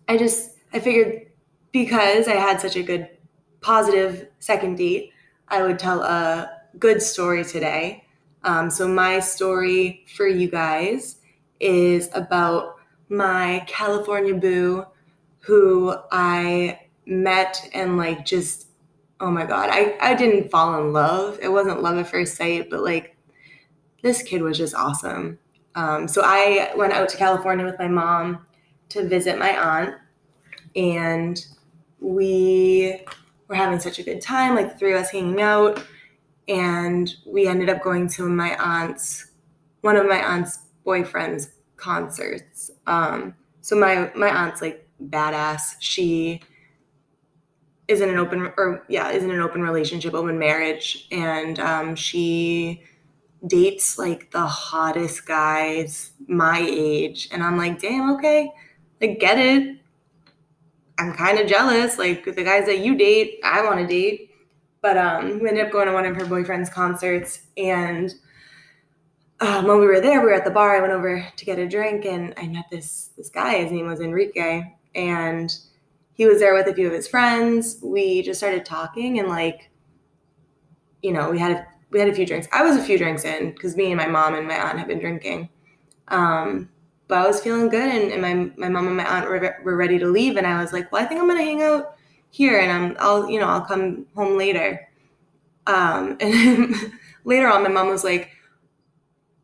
I 0.08 0.16
just 0.16 0.56
I 0.72 0.78
figured 0.80 1.26
because 1.72 2.28
I 2.28 2.34
had 2.34 2.60
such 2.60 2.76
a 2.76 2.82
good 2.82 3.08
positive 3.60 4.28
second 4.38 4.76
date, 4.76 5.12
I 5.48 5.62
would 5.62 5.78
tell 5.78 6.02
a 6.02 6.50
good 6.78 7.02
story 7.02 7.44
today. 7.44 8.04
Um, 8.44 8.70
so 8.70 8.86
my 8.86 9.18
story 9.18 10.04
for 10.16 10.28
you 10.28 10.48
guys 10.48 11.16
is 11.58 12.08
about 12.14 12.76
my 13.08 13.64
California 13.66 14.34
boo 14.34 14.86
who 15.46 15.96
I 16.10 16.80
met 17.06 17.68
and 17.72 17.96
like 17.96 18.24
just 18.24 18.68
oh 19.20 19.30
my 19.30 19.46
god 19.46 19.70
I, 19.70 19.96
I 20.00 20.14
didn't 20.14 20.50
fall 20.50 20.78
in 20.80 20.92
love 20.92 21.38
it 21.40 21.48
wasn't 21.48 21.82
love 21.82 21.96
at 21.98 22.08
first 22.08 22.36
sight 22.36 22.68
but 22.68 22.82
like 22.82 23.16
this 24.02 24.22
kid 24.22 24.42
was 24.42 24.58
just 24.58 24.74
awesome 24.74 25.38
um, 25.76 26.08
so 26.08 26.22
i 26.24 26.72
went 26.76 26.92
out 26.92 27.08
to 27.08 27.16
california 27.16 27.64
with 27.64 27.78
my 27.78 27.86
mom 27.86 28.44
to 28.88 29.08
visit 29.08 29.38
my 29.38 29.56
aunt 29.56 29.94
and 30.74 31.46
we 32.00 33.00
were 33.48 33.54
having 33.54 33.78
such 33.78 34.00
a 34.00 34.02
good 34.02 34.20
time 34.20 34.56
like 34.56 34.76
three 34.78 34.92
of 34.92 35.00
us 35.00 35.10
hanging 35.10 35.40
out 35.40 35.82
and 36.48 37.14
we 37.24 37.46
ended 37.46 37.70
up 37.70 37.82
going 37.82 38.08
to 38.08 38.28
my 38.28 38.56
aunt's 38.56 39.30
one 39.80 39.96
of 39.96 40.06
my 40.06 40.18
aunt's 40.18 40.58
boyfriend's 40.84 41.50
concerts. 41.76 42.70
Um, 42.86 43.34
so 43.60 43.76
my 43.76 44.10
my 44.14 44.28
aunt's 44.28 44.60
like 44.62 44.85
badass. 45.02 45.76
She 45.80 46.40
is 47.88 48.00
in 48.00 48.08
an 48.08 48.18
open 48.18 48.52
or 48.56 48.84
yeah 48.88 49.10
is 49.10 49.22
in 49.22 49.30
an 49.30 49.40
open 49.40 49.62
relationship, 49.62 50.14
open 50.14 50.38
marriage, 50.38 51.06
and 51.10 51.58
um, 51.60 51.94
she 51.94 52.82
dates 53.46 53.98
like 53.98 54.30
the 54.30 54.46
hottest 54.46 55.26
guys 55.26 56.12
my 56.26 56.58
age, 56.60 57.28
and 57.32 57.42
I'm 57.42 57.56
like, 57.56 57.80
damn, 57.80 58.14
okay, 58.16 58.52
like 59.00 59.20
get 59.20 59.38
it. 59.38 59.78
I'm 60.98 61.12
kind 61.12 61.38
of 61.38 61.46
jealous. 61.46 61.98
Like 61.98 62.24
the 62.24 62.44
guys 62.44 62.66
that 62.66 62.78
you 62.78 62.96
date, 62.96 63.40
I 63.44 63.62
want 63.62 63.80
to 63.80 63.86
date. 63.86 64.30
But 64.82 64.96
um, 64.96 65.40
we 65.40 65.48
ended 65.48 65.66
up 65.66 65.72
going 65.72 65.86
to 65.86 65.92
one 65.92 66.06
of 66.06 66.14
her 66.16 66.26
boyfriend's 66.26 66.70
concerts, 66.70 67.40
and 67.56 68.12
um, 69.40 69.66
when 69.66 69.80
we 69.80 69.86
were 69.86 70.00
there, 70.00 70.20
we 70.20 70.26
were 70.26 70.34
at 70.34 70.44
the 70.44 70.50
bar. 70.50 70.76
I 70.76 70.80
went 70.80 70.92
over 70.92 71.26
to 71.36 71.44
get 71.44 71.58
a 71.58 71.68
drink, 71.68 72.04
and 72.04 72.34
I 72.36 72.46
met 72.46 72.66
this 72.70 73.10
this 73.16 73.28
guy. 73.28 73.62
His 73.62 73.72
name 73.72 73.86
was 73.86 74.00
Enrique, 74.00 74.62
and 74.96 75.54
he 76.14 76.26
was 76.26 76.40
there 76.40 76.54
with 76.54 76.66
a 76.66 76.74
few 76.74 76.86
of 76.86 76.92
his 76.92 77.06
friends. 77.06 77.78
We 77.82 78.22
just 78.22 78.40
started 78.40 78.64
talking, 78.64 79.18
and 79.18 79.28
like, 79.28 79.70
you 81.02 81.12
know, 81.12 81.30
we 81.30 81.38
had 81.38 81.52
a, 81.52 81.66
we 81.90 82.00
had 82.00 82.08
a 82.08 82.14
few 82.14 82.26
drinks. 82.26 82.48
I 82.52 82.62
was 82.62 82.76
a 82.76 82.82
few 82.82 82.98
drinks 82.98 83.24
in 83.24 83.52
because 83.52 83.76
me 83.76 83.86
and 83.86 83.96
my 83.96 84.06
mom 84.06 84.34
and 84.34 84.48
my 84.48 84.56
aunt 84.56 84.78
have 84.78 84.88
been 84.88 84.98
drinking. 84.98 85.50
Um, 86.08 86.70
but 87.08 87.18
I 87.18 87.26
was 87.26 87.40
feeling 87.40 87.68
good, 87.68 87.94
and, 87.94 88.12
and 88.12 88.22
my 88.22 88.50
my 88.56 88.68
mom 88.68 88.88
and 88.88 88.96
my 88.96 89.06
aunt 89.06 89.28
were, 89.28 89.56
were 89.62 89.76
ready 89.76 89.98
to 89.98 90.06
leave, 90.06 90.36
and 90.36 90.46
I 90.46 90.60
was 90.60 90.72
like, 90.72 90.90
well, 90.90 91.02
I 91.02 91.06
think 91.06 91.20
I'm 91.20 91.28
gonna 91.28 91.42
hang 91.42 91.62
out 91.62 91.96
here 92.30 92.58
and 92.58 92.70
I'm 92.70 92.96
I'll 92.98 93.30
you 93.30 93.40
know 93.40 93.46
I'll 93.46 93.64
come 93.64 94.06
home 94.14 94.36
later. 94.36 94.88
Um, 95.66 96.16
and 96.20 96.74
later 97.24 97.48
on, 97.48 97.62
my 97.62 97.68
mom 97.68 97.88
was 97.88 98.04
like, 98.04 98.30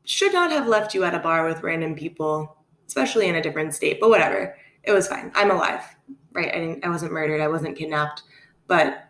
should 0.05 0.33
not 0.33 0.51
have 0.51 0.67
left 0.67 0.95
you 0.95 1.05
at 1.05 1.15
a 1.15 1.19
bar 1.19 1.47
with 1.47 1.63
random 1.63 1.95
people, 1.95 2.57
especially 2.87 3.29
in 3.29 3.35
a 3.37 3.43
different 3.43 3.75
state. 3.75 3.99
But 4.01 4.11
whatever, 4.11 4.57
it 4.85 4.93
was 4.93 5.09
fine. 5.09 5.31
I'm 5.35 5.51
alive, 5.51 5.85
right? 6.33 6.55
I 6.55 6.59
didn't 6.59 6.85
I 6.85 6.89
wasn't 6.89 7.13
murdered. 7.13 7.41
I 7.41 7.49
wasn't 7.49 7.77
kidnapped. 7.77 8.23
But 8.67 9.09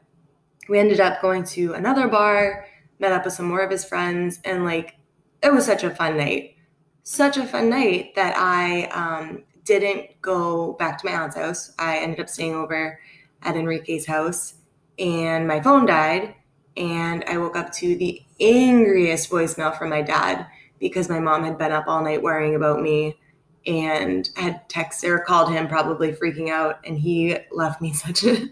we 0.69 0.79
ended 0.79 1.01
up 1.01 1.21
going 1.21 1.45
to 1.45 1.75
another 1.75 2.09
bar, 2.09 2.67
met 2.99 3.13
up 3.13 3.25
with 3.25 3.35
some 3.35 3.47
more 3.47 3.61
of 3.61 3.71
his 3.71 3.85
friends, 3.85 4.41
and 4.45 4.65
like 4.65 4.97
it 5.43 5.53
was 5.53 5.67
such 5.67 5.85
a 5.85 5.91
fun 5.91 6.17
night. 6.17 6.57
Such 7.05 7.37
a 7.37 7.47
fun 7.47 7.69
night 7.69 8.15
that 8.15 8.37
I 8.37 8.85
um, 8.87 9.43
didn't 9.65 10.21
go 10.21 10.75
back 10.75 10.99
to 10.99 11.07
my 11.07 11.13
aunt's 11.13 11.37
house. 11.37 11.73
I 11.79 11.99
ended 11.99 12.21
up 12.21 12.29
staying 12.29 12.55
over 12.55 13.01
at 13.43 13.57
Enrique's 13.57 14.07
house 14.07 14.55
and 14.99 15.47
my 15.47 15.61
phone 15.61 15.87
died. 15.87 16.35
And 16.77 17.25
I 17.25 17.37
woke 17.37 17.57
up 17.57 17.71
to 17.75 17.97
the 17.97 18.23
angriest 18.41 19.31
voicemail 19.31 19.77
from 19.77 19.91
my 19.91 20.01
dad 20.01 20.47
because 20.79 21.09
my 21.09 21.21
mom 21.21 21.45
had 21.45 21.59
been 21.59 21.73
up 21.73 21.85
all 21.87 22.03
night 22.03 22.23
worrying 22.23 22.55
about 22.55 22.81
me 22.81 23.19
and 23.67 24.29
had 24.37 24.69
texted 24.69 25.09
or 25.09 25.19
called 25.21 25.53
him 25.53 25.69
probably 25.69 26.13
freaking 26.13 26.51
out 26.51 26.81
and 26.85 26.99
he 26.99 27.37
left 27.51 27.81
me 27.81 27.93
such 27.93 28.25
a 28.25 28.49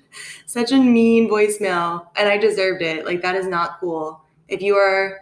such 0.47 0.73
a 0.73 0.79
mean 0.79 1.29
voicemail 1.29 2.07
and 2.17 2.29
I 2.29 2.39
deserved 2.39 2.83
it. 2.83 3.05
Like 3.05 3.23
that 3.23 3.35
is 3.35 3.47
not 3.47 3.81
cool. 3.81 4.23
If 4.49 4.63
you 4.63 4.77
are 4.77 5.21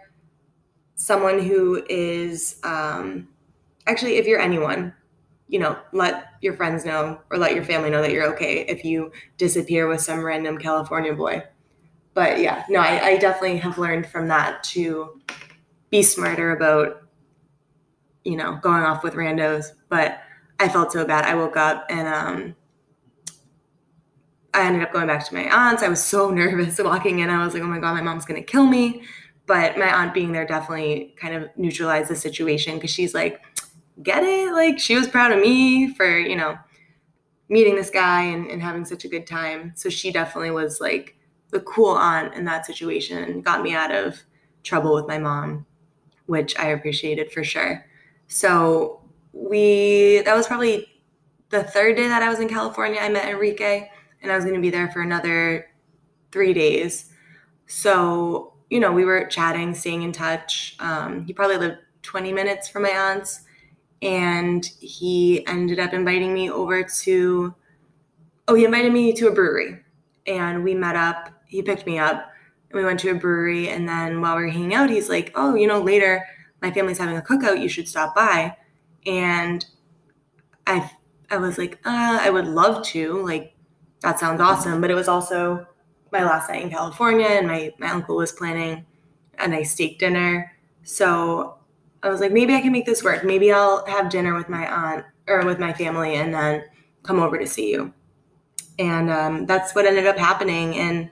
someone 0.95 1.39
who 1.39 1.85
is 1.89 2.61
um 2.65 3.29
actually 3.87 4.17
if 4.17 4.27
you're 4.27 4.41
anyone 4.41 4.93
you 5.49 5.59
know, 5.59 5.79
let 5.93 6.33
your 6.43 6.55
friends 6.55 6.85
know 6.85 7.19
or 7.31 7.39
let 7.39 7.55
your 7.55 7.65
family 7.65 7.91
know 7.91 8.03
that 8.03 8.13
you're 8.13 8.33
okay 8.35 8.67
if 8.69 8.85
you 8.85 9.11
disappear 9.39 9.89
with 9.89 10.01
some 10.01 10.23
random 10.23 10.59
California 10.59 11.15
boy. 11.15 11.43
But 12.15 12.41
yeah, 12.41 12.65
no, 12.69 12.81
I, 12.81 13.07
I 13.07 13.17
definitely 13.17 13.57
have 13.59 13.79
learned 13.79 14.07
from 14.07 14.29
that 14.29 14.63
to 14.65 15.21
be 15.91 16.03
smarter 16.03 16.53
about, 16.53 17.03
you 18.25 18.37
know, 18.37 18.59
going 18.63 18.83
off 18.83 19.03
with 19.03 19.15
randos. 19.15 19.73
But 19.89 20.21
I 20.61 20.69
felt 20.69 20.93
so 20.93 21.05
bad. 21.05 21.25
I 21.25 21.35
woke 21.35 21.57
up 21.57 21.87
and 21.89 22.09
um, 22.09 22.57
I 24.55 24.67
ended 24.67 24.83
up 24.83 24.93
going 24.93 25.07
back 25.07 25.27
to 25.27 25.35
my 25.35 25.45
aunt's. 25.45 25.83
I 25.83 25.89
was 25.89 26.03
so 26.03 26.31
nervous 26.35 26.79
walking 26.79 27.21
in. 27.21 27.31
I 27.31 27.45
was 27.45 27.55
like, 27.55 27.63
oh 27.63 27.67
my 27.67 27.79
God, 27.79 27.95
my 27.95 28.03
mom's 28.03 28.25
going 28.25 28.41
to 28.41 28.47
kill 28.47 28.67
me. 28.67 29.03
But 29.47 29.79
my 29.79 29.91
aunt 29.91 30.13
being 30.13 30.33
there 30.33 30.47
definitely 30.47 31.15
kind 31.17 31.35
of 31.35 31.49
neutralized 31.57 32.11
the 32.11 32.17
situation 32.17 32.75
because 32.75 32.91
she's 32.91 33.15
like, 33.15 33.41
get 34.03 34.23
it? 34.23 34.53
Like 34.53 34.79
she 34.79 34.95
was 34.95 35.09
proud 35.09 35.33
of 35.33 35.39
me 35.39 35.95
for, 35.95 36.19
you 36.19 36.37
know, 36.37 36.59
meeting 37.49 37.77
this 37.77 37.89
guy 37.89 38.25
and, 38.25 38.47
and 38.51 38.63
having 38.63 38.85
such 38.85 39.05
a 39.05 39.09
good 39.09 39.27
time. 39.27 39.73
So 39.75 39.89
she 39.89 40.13
definitely 40.13 40.51
was 40.51 40.81
like 40.81 41.17
the 41.51 41.61
cool 41.61 41.93
aunt 41.93 42.35
in 42.35 42.45
that 42.45 42.67
situation 42.67 43.25
and 43.25 43.45
got 43.45 43.63
me 43.63 43.75
out 43.75 43.91
of 43.91 44.23
trouble 44.65 44.95
with 44.95 45.09
my 45.09 45.19
mom, 45.19 45.65
which 46.27 46.59
I 46.59 46.67
appreciated 46.69 47.33
for 47.33 47.43
sure. 47.43 47.87
So 48.29 49.01
we 49.33 50.23
that 50.25 50.37
was 50.37 50.47
probably 50.47 50.87
the 51.51 51.65
third 51.65 51.97
day 51.97 52.09
that 52.09 52.23
I 52.23 52.29
was 52.29 52.41
in 52.41 52.49
California. 52.49 53.01
I 53.01 53.09
met 53.09 53.29
Enrique 53.29 53.89
and 54.23 54.31
I 54.31 54.37
was 54.37 54.45
going 54.45 54.57
to 54.57 54.61
be 54.61 54.71
there 54.71 54.91
for 54.91 55.01
another 55.01 55.67
3 56.33 56.53
days. 56.53 57.11
So, 57.67 58.55
you 58.71 58.81
know, 58.81 58.93
we 58.93 59.05
were 59.05 59.25
chatting, 59.27 59.75
staying 59.75 60.03
in 60.03 60.13
touch. 60.13 60.77
Um, 60.81 61.25
he 61.25 61.33
probably 61.33 61.57
lived 61.57 61.79
20 62.03 62.33
minutes 62.33 62.69
from 62.69 62.83
my 62.83 62.91
aunt's 62.91 63.45
and 64.03 64.65
he 64.81 65.47
ended 65.47 65.79
up 65.79 65.93
inviting 65.93 66.33
me 66.33 66.51
over 66.51 66.85
to 66.85 67.55
oh 68.47 68.55
he 68.55 68.65
invited 68.65 68.93
me 68.93 69.13
to 69.13 69.29
a 69.29 69.33
brewery 69.33 69.81
and 70.27 70.63
we 70.63 70.75
met 70.75 70.95
up 70.95 71.31
he 71.47 71.63
picked 71.63 71.87
me 71.87 71.99
up 71.99 72.31
and 72.71 72.79
we 72.79 72.85
went 72.85 73.01
to 73.01 73.11
a 73.11 73.15
brewery 73.15 73.69
and 73.71 73.89
then 73.89 74.21
while 74.21 74.37
we 74.37 74.43
were 74.43 74.49
hanging 74.49 74.75
out 74.75 74.89
he's 74.89 75.09
like 75.09 75.33
oh 75.35 75.55
you 75.55 75.67
know 75.67 75.83
later 75.83 76.25
my 76.63 76.71
family's 76.71 76.99
having 76.99 77.17
a 77.17 77.23
cookout 77.23 77.61
you 77.61 77.69
should 77.69 77.89
stop 77.89 78.15
by 78.15 78.57
and 79.07 79.67
i 80.67 80.91
i 81.31 81.37
was 81.37 81.59
like 81.59 81.79
uh, 81.85 82.19
i 82.23 82.31
would 82.31 82.47
love 82.47 82.85
to 82.85 83.23
like 83.25 83.55
that 84.01 84.19
sounds 84.19 84.41
awesome 84.41 84.81
but 84.81 84.91
it 84.91 84.95
was 84.95 85.09
also 85.09 85.67
my 86.13 86.25
last 86.25 86.49
night 86.49 86.63
in 86.63 86.71
california 86.71 87.27
and 87.27 87.47
my 87.47 87.73
my 87.79 87.89
uncle 87.89 88.17
was 88.17 88.33
planning 88.33 88.85
a 89.39 89.49
nice 89.49 89.73
steak 89.73 89.99
dinner 89.99 90.53
so 90.83 91.59
I 92.03 92.09
was 92.09 92.21
like, 92.21 92.33
maybe 92.33 92.55
I 92.55 92.61
can 92.61 92.73
make 92.73 92.87
this 92.87 93.03
work. 93.03 93.25
Maybe 93.25 93.53
I'll 93.53 93.85
have 93.87 94.09
dinner 94.11 94.35
with 94.35 94.49
my 94.49 94.67
aunt 94.67 95.05
or 95.27 95.45
with 95.45 95.59
my 95.59 95.73
family 95.73 96.15
and 96.15 96.33
then 96.33 96.65
come 97.03 97.21
over 97.21 97.39
to 97.39 97.47
see 97.47 97.71
you. 97.71 97.93
And 98.79 99.11
um, 99.11 99.47
that's 99.47 99.75
what 99.75 99.87
ended 99.87 100.07
up 100.07 100.17
happening. 100.17 100.77
And 100.77 101.11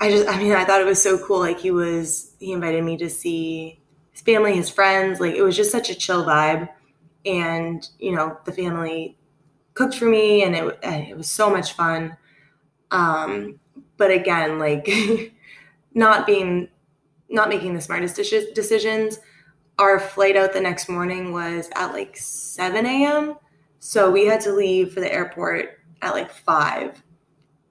I 0.00 0.10
just, 0.10 0.28
I 0.28 0.38
mean, 0.38 0.52
I 0.52 0.64
thought 0.64 0.80
it 0.80 0.86
was 0.86 1.02
so 1.02 1.18
cool. 1.24 1.40
Like 1.40 1.58
he 1.60 1.70
was, 1.70 2.34
he 2.38 2.52
invited 2.52 2.84
me 2.84 2.96
to 2.98 3.10
see 3.10 3.81
his 4.12 4.22
family, 4.22 4.54
his 4.54 4.70
friends. 4.70 5.20
Like 5.20 5.34
it 5.34 5.42
was 5.42 5.56
just 5.56 5.72
such 5.72 5.90
a 5.90 5.94
chill 5.94 6.24
vibe. 6.24 6.68
And, 7.24 7.88
you 7.98 8.14
know, 8.14 8.38
the 8.44 8.52
family 8.52 9.16
cooked 9.74 9.94
for 9.94 10.06
me 10.06 10.42
and 10.44 10.54
it, 10.54 10.78
it 10.82 11.16
was 11.16 11.30
so 11.30 11.50
much 11.50 11.74
fun. 11.74 12.16
Um, 12.90 13.60
but 13.96 14.10
again, 14.10 14.58
like 14.58 14.88
not 15.94 16.26
being, 16.26 16.68
not 17.28 17.48
making 17.48 17.74
the 17.74 17.80
smartest 17.80 18.16
decisions 18.54 19.18
our 19.78 19.98
flight 19.98 20.36
out 20.36 20.52
the 20.52 20.60
next 20.60 20.88
morning 20.88 21.32
was 21.32 21.68
at 21.74 21.92
like 21.92 22.16
7 22.16 22.84
a.m. 22.86 23.36
So 23.78 24.10
we 24.10 24.26
had 24.26 24.40
to 24.42 24.52
leave 24.52 24.92
for 24.92 25.00
the 25.00 25.12
airport 25.12 25.80
at 26.02 26.14
like 26.14 26.30
5. 26.30 27.02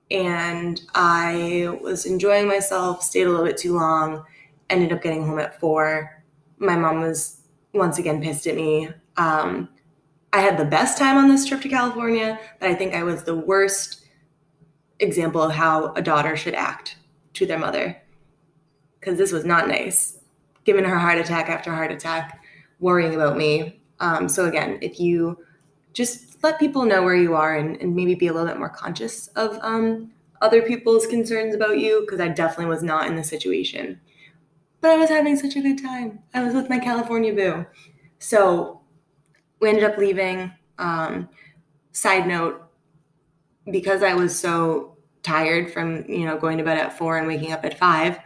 And 0.09 0.81
I 0.93 1.77
was 1.81 2.05
enjoying 2.05 2.47
myself, 2.47 3.01
stayed 3.01 3.23
a 3.23 3.29
little 3.29 3.45
bit 3.45 3.57
too 3.57 3.75
long, 3.75 4.25
ended 4.69 4.91
up 4.91 5.01
getting 5.01 5.25
home 5.25 5.39
at 5.39 5.59
4. 5.59 6.20
My 6.61 6.77
mom 6.77 7.01
was 7.01 7.41
once 7.73 7.97
again 7.97 8.21
pissed 8.21 8.47
at 8.47 8.55
me. 8.55 8.89
Um, 9.17 9.67
I 10.31 10.39
had 10.41 10.57
the 10.57 10.65
best 10.65 10.97
time 10.97 11.17
on 11.17 11.27
this 11.27 11.45
trip 11.45 11.61
to 11.61 11.69
California, 11.69 12.39
but 12.59 12.69
I 12.69 12.75
think 12.75 12.93
I 12.93 13.03
was 13.03 13.23
the 13.23 13.35
worst 13.35 14.05
example 14.99 15.41
of 15.41 15.51
how 15.51 15.93
a 15.95 16.01
daughter 16.01 16.37
should 16.37 16.53
act 16.53 16.97
to 17.33 17.45
their 17.45 17.57
mother 17.57 17.99
because 18.99 19.17
this 19.17 19.31
was 19.31 19.43
not 19.43 19.67
nice 19.67 20.19
giving 20.63 20.85
her 20.85 20.97
heart 20.99 21.17
attack 21.17 21.49
after 21.49 21.73
heart 21.73 21.91
attack, 21.91 22.43
worrying 22.79 23.15
about 23.15 23.35
me. 23.35 23.81
Um, 23.99 24.29
so 24.29 24.45
again, 24.45 24.77
if 24.81 24.99
you 24.99 25.37
just 25.93 26.43
let 26.43 26.59
people 26.59 26.85
know 26.85 27.03
where 27.03 27.15
you 27.15 27.33
are 27.33 27.57
and, 27.57 27.77
and 27.81 27.95
maybe 27.95 28.15
be 28.15 28.27
a 28.27 28.33
little 28.33 28.47
bit 28.47 28.59
more 28.59 28.69
conscious 28.69 29.27
of 29.29 29.57
um, 29.61 30.11
other 30.41 30.61
people's 30.61 31.07
concerns 31.07 31.55
about 31.55 31.79
you, 31.79 32.01
because 32.01 32.19
I 32.19 32.27
definitely 32.27 32.67
was 32.67 32.83
not 32.83 33.07
in 33.07 33.15
the 33.15 33.23
situation. 33.23 33.99
But 34.81 34.91
I 34.91 34.97
was 34.97 35.09
having 35.09 35.37
such 35.37 35.55
a 35.55 35.61
good 35.61 35.81
time. 35.81 36.19
I 36.33 36.43
was 36.43 36.53
with 36.53 36.69
my 36.69 36.79
California 36.79 37.33
boo. 37.33 37.65
So 38.19 38.81
we 39.59 39.69
ended 39.69 39.83
up 39.83 39.97
leaving. 39.97 40.51
Um, 40.77 41.29
side 41.91 42.27
note, 42.27 42.63
because 43.69 44.01
I 44.01 44.13
was 44.13 44.37
so 44.37 44.97
tired 45.23 45.71
from 45.71 46.03
you 46.09 46.25
know 46.25 46.37
going 46.37 46.57
to 46.57 46.63
bed 46.63 46.77
at 46.77 46.97
four 46.97 47.17
and 47.17 47.27
waking 47.27 47.51
up 47.51 47.63
at 47.63 47.77
five, 47.77 48.19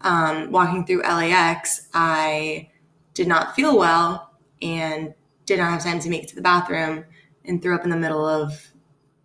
um, 0.00 0.50
walking 0.50 0.84
through 0.84 1.02
LAX, 1.02 1.88
I 1.94 2.70
did 3.14 3.28
not 3.28 3.54
feel 3.54 3.78
well 3.78 4.32
and 4.60 5.14
did 5.46 5.58
not 5.58 5.70
have 5.70 5.84
time 5.84 6.00
to 6.00 6.10
make 6.10 6.24
it 6.24 6.28
to 6.30 6.34
the 6.34 6.42
bathroom 6.42 7.04
and 7.44 7.62
threw 7.62 7.74
up 7.74 7.84
in 7.84 7.90
the 7.90 7.96
middle 7.96 8.26
of 8.26 8.72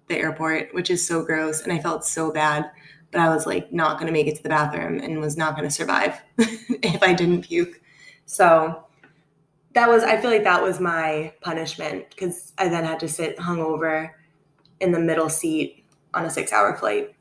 the 0.07 0.17
airport, 0.17 0.73
which 0.73 0.89
is 0.89 1.05
so 1.05 1.23
gross. 1.23 1.61
And 1.61 1.71
I 1.71 1.79
felt 1.79 2.05
so 2.05 2.31
bad. 2.31 2.69
But 3.11 3.21
I 3.21 3.29
was 3.29 3.45
like 3.45 3.71
not 3.71 3.97
going 3.97 4.07
to 4.07 4.13
make 4.13 4.27
it 4.27 4.35
to 4.37 4.43
the 4.43 4.49
bathroom 4.49 4.99
and 4.99 5.19
was 5.19 5.37
not 5.37 5.55
going 5.55 5.67
to 5.67 5.73
survive 5.73 6.21
if 6.37 7.01
I 7.01 7.13
didn't 7.13 7.43
puke. 7.43 7.81
So 8.25 8.83
that 9.73 9.89
was, 9.89 10.03
I 10.03 10.17
feel 10.19 10.31
like 10.31 10.43
that 10.43 10.61
was 10.61 10.79
my 10.79 11.33
punishment 11.41 12.09
because 12.09 12.53
I 12.57 12.67
then 12.67 12.83
had 12.83 12.99
to 13.01 13.07
sit 13.07 13.37
hungover 13.37 14.11
in 14.79 14.91
the 14.91 14.99
middle 14.99 15.29
seat 15.29 15.85
on 16.13 16.25
a 16.25 16.29
six 16.29 16.51
hour 16.51 16.75
flight. 16.75 17.15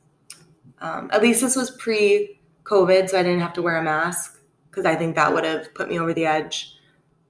Um, 0.81 1.11
at 1.13 1.23
least 1.23 1.41
this 1.41 1.57
was 1.57 1.71
pre 1.71 2.41
COVID, 2.65 3.09
so 3.09 3.19
I 3.19 3.23
didn't 3.23 3.41
have 3.41 3.53
to 3.55 3.63
wear 3.63 3.77
a 3.77 3.83
mask 3.83 4.41
because 4.71 4.85
I 4.85 4.95
think 4.97 5.15
that 5.15 5.33
would 5.33 5.45
have 5.45 5.73
put 5.75 5.89
me 5.89 5.99
over 5.99 6.13
the 6.13 6.27
edge. 6.27 6.73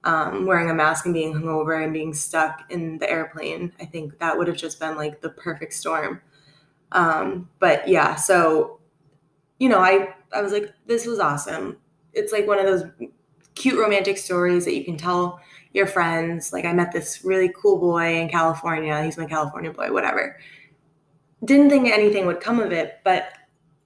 Um, 0.03 0.45
wearing 0.45 0.69
a 0.69 0.73
mask 0.73 1.05
and 1.05 1.13
being 1.13 1.33
hungover 1.33 1.83
and 1.83 1.91
being 1.91 2.13
stuck 2.13 2.61
in 2.69 2.97
the 2.97 3.09
airplane, 3.09 3.73
I 3.79 3.85
think 3.85 4.19
that 4.19 4.37
would 4.37 4.47
have 4.47 4.55
just 4.55 4.79
been 4.79 4.95
like 4.95 5.19
the 5.21 5.29
perfect 5.29 5.73
storm. 5.73 6.21
Um, 6.91 7.49
but 7.59 7.87
yeah, 7.87 8.15
so 8.15 8.79
you 9.59 9.69
know, 9.69 9.79
I 9.79 10.13
I 10.33 10.41
was 10.41 10.51
like, 10.51 10.73
this 10.85 11.05
was 11.05 11.19
awesome. 11.19 11.77
It's 12.13 12.31
like 12.31 12.47
one 12.47 12.59
of 12.59 12.65
those 12.65 12.83
cute 13.55 13.79
romantic 13.79 14.17
stories 14.17 14.65
that 14.65 14.75
you 14.75 14.85
can 14.85 14.97
tell 14.97 15.39
your 15.73 15.87
friends. 15.87 16.53
Like 16.53 16.65
I 16.65 16.73
met 16.73 16.91
this 16.91 17.23
really 17.23 17.51
cool 17.55 17.79
boy 17.79 18.19
in 18.19 18.29
California. 18.29 19.03
He's 19.03 19.17
my 19.17 19.25
California 19.25 19.71
boy, 19.71 19.91
whatever. 19.91 20.37
Didn't 21.45 21.69
think 21.69 21.87
anything 21.87 22.25
would 22.25 22.41
come 22.41 22.59
of 22.59 22.71
it, 22.71 22.99
but 23.03 23.33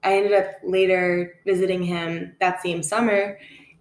I 0.02 0.14
ended 0.16 0.32
up 0.32 0.46
later 0.64 1.38
visiting 1.46 1.82
him 1.82 2.34
that 2.40 2.62
same 2.62 2.82
summer 2.82 3.38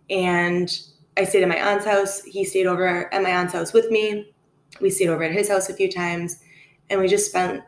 and 0.10 0.70
I 1.18 1.24
stayed 1.24 1.44
at 1.44 1.50
my 1.50 1.58
aunt's 1.58 1.86
house. 1.86 2.22
He 2.24 2.44
stayed 2.44 2.68
over 2.68 3.14
at 3.14 3.24
my 3.24 3.30
aunt's 3.32 3.54
house 3.54 3.74
with 3.74 3.90
me. 3.90 4.34
We 4.80 4.90
stayed 4.90 5.10
over 5.10 5.24
at 5.24 5.32
his 5.32 5.50
house 5.50 5.70
a 5.70 5.74
few 5.74 5.92
times 5.92 6.42
and 6.90 7.00
we 7.00 7.08
just 7.08 7.30
spent 7.30 7.64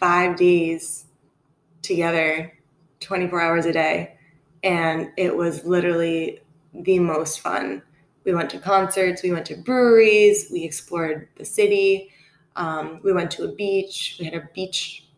five 0.00 0.36
days 0.36 1.04
together, 1.82 2.52
24 3.00 3.40
hours 3.40 3.66
a 3.66 3.72
day. 3.72 4.16
And 4.64 5.10
it 5.16 5.36
was 5.36 5.64
literally 5.64 6.40
the 6.74 6.98
most 6.98 7.40
fun. 7.40 7.82
We 8.24 8.34
went 8.34 8.50
to 8.50 8.58
concerts, 8.58 9.22
we 9.22 9.32
went 9.32 9.46
to 9.46 9.56
breweries, 9.56 10.48
we 10.50 10.64
explored 10.64 11.28
the 11.36 11.44
city, 11.44 12.10
um, 12.56 13.00
we 13.02 13.12
went 13.12 13.30
to 13.32 13.44
a 13.44 13.52
beach, 13.52 14.16
we 14.18 14.26
had 14.26 14.34
a 14.34 14.48
beach 14.54 15.08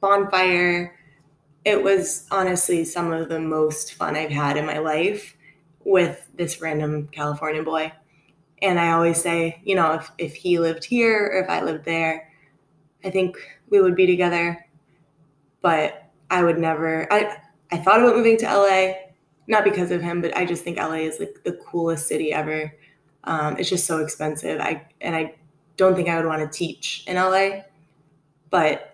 bonfire. 0.00 0.96
It 1.64 1.82
was 1.82 2.26
honestly 2.30 2.84
some 2.84 3.12
of 3.12 3.28
the 3.28 3.38
most 3.38 3.94
fun 3.94 4.16
I've 4.16 4.30
had 4.30 4.56
in 4.56 4.66
my 4.66 4.78
life 4.78 5.36
with 5.84 6.28
this 6.34 6.60
random 6.60 7.08
California 7.08 7.62
boy. 7.62 7.92
And 8.62 8.78
I 8.78 8.92
always 8.92 9.22
say, 9.22 9.60
you 9.64 9.74
know, 9.74 9.92
if, 9.94 10.10
if 10.18 10.34
he 10.34 10.58
lived 10.58 10.84
here 10.84 11.30
or 11.32 11.42
if 11.42 11.48
I 11.48 11.62
lived 11.62 11.84
there, 11.84 12.30
I 13.04 13.10
think 13.10 13.36
we 13.70 13.80
would 13.80 13.96
be 13.96 14.06
together. 14.06 14.66
But 15.62 16.10
I 16.30 16.42
would 16.42 16.58
never 16.58 17.12
I 17.12 17.36
I 17.72 17.78
thought 17.78 18.00
about 18.00 18.16
moving 18.16 18.36
to 18.38 18.46
LA, 18.46 18.94
not 19.46 19.64
because 19.64 19.90
of 19.90 20.02
him, 20.02 20.20
but 20.20 20.36
I 20.36 20.44
just 20.44 20.64
think 20.64 20.78
LA 20.78 20.94
is 20.94 21.18
like 21.18 21.42
the 21.44 21.52
coolest 21.52 22.08
city 22.08 22.32
ever. 22.32 22.74
Um, 23.24 23.56
it's 23.58 23.68
just 23.68 23.86
so 23.86 23.98
expensive. 23.98 24.60
I 24.60 24.86
and 25.00 25.14
I 25.14 25.34
don't 25.76 25.94
think 25.94 26.08
I 26.08 26.16
would 26.16 26.26
want 26.26 26.40
to 26.40 26.58
teach 26.58 27.04
in 27.06 27.16
LA, 27.16 27.62
but 28.50 28.90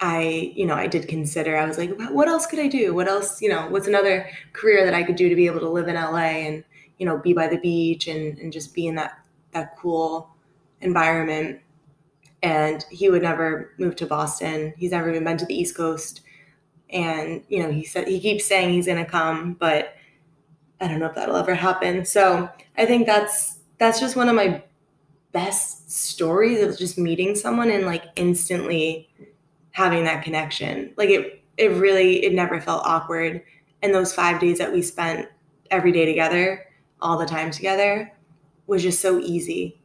I, 0.00 0.52
you 0.54 0.64
know, 0.64 0.74
I 0.74 0.86
did 0.86 1.08
consider. 1.08 1.56
I 1.56 1.66
was 1.66 1.76
like, 1.76 1.90
what 2.10 2.28
else 2.28 2.46
could 2.46 2.60
I 2.60 2.68
do? 2.68 2.94
What 2.94 3.08
else, 3.08 3.42
you 3.42 3.48
know, 3.48 3.66
what's 3.68 3.88
another 3.88 4.30
career 4.52 4.84
that 4.84 4.94
I 4.94 5.02
could 5.02 5.16
do 5.16 5.28
to 5.28 5.34
be 5.34 5.46
able 5.46 5.60
to 5.60 5.68
live 5.68 5.88
in 5.88 5.96
LA 5.96 6.46
and, 6.46 6.62
you 6.98 7.06
know, 7.06 7.18
be 7.18 7.32
by 7.32 7.48
the 7.48 7.58
beach 7.58 8.06
and 8.06 8.38
and 8.38 8.52
just 8.52 8.74
be 8.74 8.86
in 8.86 8.94
that 8.94 9.18
that 9.52 9.76
cool 9.76 10.30
environment 10.80 11.60
and 12.42 12.84
he 12.90 13.10
would 13.10 13.22
never 13.22 13.72
move 13.78 13.96
to 13.96 14.06
Boston. 14.06 14.72
He's 14.76 14.92
never 14.92 15.10
even 15.10 15.24
been 15.24 15.38
to 15.38 15.46
the 15.46 15.58
East 15.58 15.76
Coast. 15.76 16.20
And, 16.90 17.42
you 17.48 17.62
know, 17.62 17.70
he 17.70 17.84
said 17.84 18.08
he 18.08 18.20
keeps 18.20 18.46
saying 18.46 18.72
he's 18.72 18.86
gonna 18.86 19.04
come, 19.04 19.54
but 19.54 19.94
I 20.80 20.88
don't 20.88 21.00
know 21.00 21.06
if 21.06 21.14
that'll 21.14 21.36
ever 21.36 21.54
happen. 21.54 22.04
So 22.04 22.48
I 22.76 22.86
think 22.86 23.06
that's 23.06 23.58
that's 23.78 24.00
just 24.00 24.16
one 24.16 24.28
of 24.28 24.36
my 24.36 24.62
best 25.32 25.90
stories 25.90 26.62
of 26.62 26.78
just 26.78 26.98
meeting 26.98 27.34
someone 27.34 27.70
and 27.70 27.84
like 27.84 28.04
instantly 28.16 29.08
having 29.72 30.04
that 30.04 30.24
connection. 30.24 30.94
Like 30.96 31.10
it 31.10 31.42
it 31.56 31.72
really 31.72 32.24
it 32.24 32.32
never 32.32 32.60
felt 32.60 32.86
awkward. 32.86 33.42
And 33.82 33.94
those 33.94 34.14
five 34.14 34.40
days 34.40 34.58
that 34.58 34.72
we 34.72 34.82
spent 34.82 35.28
every 35.70 35.92
day 35.92 36.04
together, 36.06 36.66
all 37.00 37.18
the 37.18 37.26
time 37.26 37.50
together, 37.50 38.12
was 38.66 38.82
just 38.82 39.00
so 39.00 39.18
easy. 39.18 39.80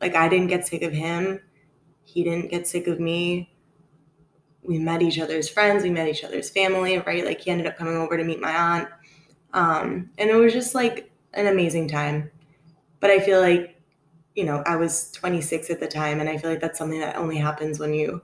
Like 0.00 0.14
I 0.14 0.28
didn't 0.28 0.46
get 0.48 0.66
sick 0.66 0.82
of 0.82 0.92
him 0.92 1.40
he 2.08 2.24
didn't 2.24 2.50
get 2.50 2.66
sick 2.66 2.86
of 2.86 2.98
me. 2.98 3.52
We 4.62 4.78
met 4.78 5.02
each 5.02 5.18
other's 5.18 5.48
friends, 5.48 5.82
we 5.82 5.90
met 5.90 6.08
each 6.08 6.24
other's 6.24 6.50
family, 6.50 6.98
right? 6.98 7.24
Like 7.24 7.40
he 7.40 7.50
ended 7.50 7.66
up 7.66 7.76
coming 7.76 7.96
over 7.96 8.16
to 8.16 8.24
meet 8.24 8.40
my 8.40 8.52
aunt. 8.52 8.88
Um, 9.52 10.10
and 10.18 10.30
it 10.30 10.34
was 10.34 10.52
just 10.52 10.74
like 10.74 11.10
an 11.34 11.46
amazing 11.46 11.88
time. 11.88 12.30
But 13.00 13.10
I 13.10 13.20
feel 13.20 13.40
like, 13.40 13.80
you 14.34 14.44
know, 14.44 14.62
I 14.66 14.76
was 14.76 15.10
26 15.12 15.70
at 15.70 15.80
the 15.80 15.86
time, 15.86 16.20
and 16.20 16.28
I 16.28 16.38
feel 16.38 16.50
like 16.50 16.60
that's 16.60 16.78
something 16.78 17.00
that 17.00 17.16
only 17.16 17.36
happens 17.36 17.78
when 17.78 17.94
you 17.94 18.22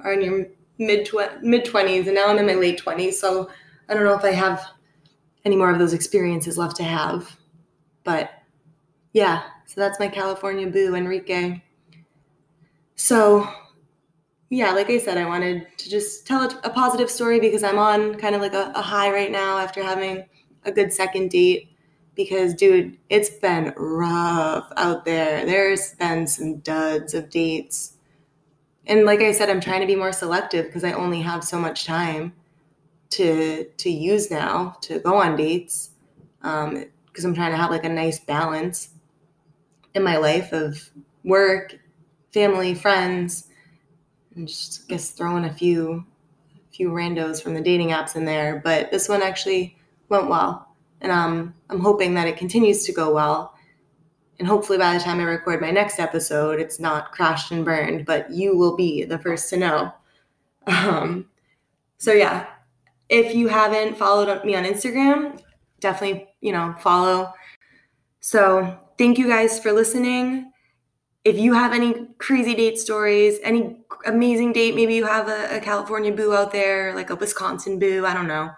are 0.00 0.12
in 0.12 0.22
your 0.22 0.46
mid 0.78 1.08
mid 1.42 1.64
20s, 1.64 2.06
and 2.06 2.14
now 2.14 2.28
I'm 2.28 2.38
in 2.38 2.46
my 2.46 2.54
late 2.54 2.80
20s. 2.80 3.20
So 3.20 3.50
I 3.88 3.94
don't 3.94 4.04
know 4.04 4.16
if 4.16 4.24
I 4.24 4.32
have 4.32 4.64
any 5.44 5.56
more 5.56 5.70
of 5.70 5.78
those 5.78 5.92
experiences 5.94 6.58
left 6.58 6.76
to 6.76 6.84
have. 6.84 7.36
But 8.04 8.30
yeah, 9.12 9.42
so 9.66 9.80
that's 9.80 10.00
my 10.00 10.08
California 10.08 10.66
boo, 10.68 10.94
Enrique. 10.94 11.62
So, 13.02 13.48
yeah, 14.48 14.70
like 14.70 14.88
I 14.88 14.98
said, 14.98 15.18
I 15.18 15.26
wanted 15.26 15.66
to 15.76 15.90
just 15.90 16.24
tell 16.24 16.42
a, 16.42 16.60
a 16.62 16.70
positive 16.70 17.10
story 17.10 17.40
because 17.40 17.64
I'm 17.64 17.76
on 17.76 18.14
kind 18.14 18.36
of 18.36 18.40
like 18.40 18.52
a, 18.52 18.70
a 18.76 18.80
high 18.80 19.10
right 19.10 19.32
now 19.32 19.58
after 19.58 19.82
having 19.82 20.24
a 20.64 20.70
good 20.70 20.92
second 20.92 21.30
date. 21.32 21.70
Because, 22.14 22.54
dude, 22.54 22.96
it's 23.10 23.28
been 23.28 23.74
rough 23.76 24.72
out 24.76 25.04
there. 25.04 25.44
There's 25.44 25.94
been 25.96 26.28
some 26.28 26.58
duds 26.58 27.12
of 27.12 27.28
dates. 27.28 27.94
And 28.86 29.04
like 29.04 29.18
I 29.18 29.32
said, 29.32 29.50
I'm 29.50 29.60
trying 29.60 29.80
to 29.80 29.86
be 29.88 29.96
more 29.96 30.12
selective 30.12 30.66
because 30.66 30.84
I 30.84 30.92
only 30.92 31.22
have 31.22 31.42
so 31.42 31.58
much 31.58 31.84
time 31.84 32.34
to 33.10 33.64
to 33.64 33.90
use 33.90 34.30
now 34.30 34.76
to 34.82 35.00
go 35.00 35.16
on 35.16 35.34
dates. 35.34 35.90
Um, 36.42 36.84
because 37.06 37.24
I'm 37.24 37.34
trying 37.34 37.50
to 37.50 37.56
have 37.56 37.70
like 37.70 37.84
a 37.84 37.88
nice 37.88 38.20
balance 38.20 38.90
in 39.92 40.04
my 40.04 40.18
life 40.18 40.52
of 40.52 40.90
work 41.24 41.81
family, 42.32 42.74
friends, 42.74 43.48
and 44.34 44.48
just 44.48 44.84
I 44.84 44.88
guess 44.88 45.10
throwing 45.10 45.44
a 45.44 45.52
few 45.52 46.04
few 46.72 46.90
randos 46.90 47.42
from 47.42 47.52
the 47.52 47.60
dating 47.60 47.88
apps 47.88 48.16
in 48.16 48.24
there. 48.24 48.60
But 48.64 48.90
this 48.90 49.08
one 49.08 49.22
actually 49.22 49.76
went 50.08 50.28
well, 50.28 50.74
and 51.00 51.12
um, 51.12 51.54
I'm 51.70 51.80
hoping 51.80 52.14
that 52.14 52.28
it 52.28 52.36
continues 52.36 52.84
to 52.84 52.92
go 52.92 53.14
well. 53.14 53.54
And 54.38 54.48
hopefully, 54.48 54.78
by 54.78 54.94
the 54.94 55.04
time 55.04 55.20
I 55.20 55.24
record 55.24 55.60
my 55.60 55.70
next 55.70 55.98
episode, 55.98 56.58
it's 56.58 56.80
not 56.80 57.12
crashed 57.12 57.52
and 57.52 57.64
burned, 57.64 58.06
but 58.06 58.30
you 58.30 58.56
will 58.56 58.76
be 58.76 59.04
the 59.04 59.18
first 59.18 59.50
to 59.50 59.56
know. 59.56 59.92
Um, 60.66 61.26
so 61.98 62.12
yeah, 62.12 62.46
if 63.08 63.34
you 63.34 63.48
haven't 63.48 63.96
followed 63.96 64.44
me 64.44 64.54
on 64.54 64.64
Instagram, 64.64 65.40
definitely 65.80 66.28
you 66.40 66.52
know 66.52 66.74
follow. 66.80 67.32
So 68.20 68.78
thank 68.96 69.18
you 69.18 69.28
guys 69.28 69.58
for 69.58 69.72
listening 69.72 70.51
if 71.24 71.38
you 71.38 71.52
have 71.52 71.72
any 71.72 72.06
crazy 72.18 72.54
date 72.54 72.78
stories, 72.78 73.38
any 73.42 73.76
amazing 74.06 74.52
date, 74.52 74.74
maybe 74.74 74.94
you 74.94 75.06
have 75.06 75.28
a, 75.28 75.56
a, 75.56 75.60
California 75.60 76.12
boo 76.12 76.34
out 76.34 76.50
there, 76.50 76.94
like 76.94 77.10
a 77.10 77.16
Wisconsin 77.16 77.78
boo, 77.78 78.04
I 78.04 78.12
don't 78.12 78.26
know. 78.26 78.50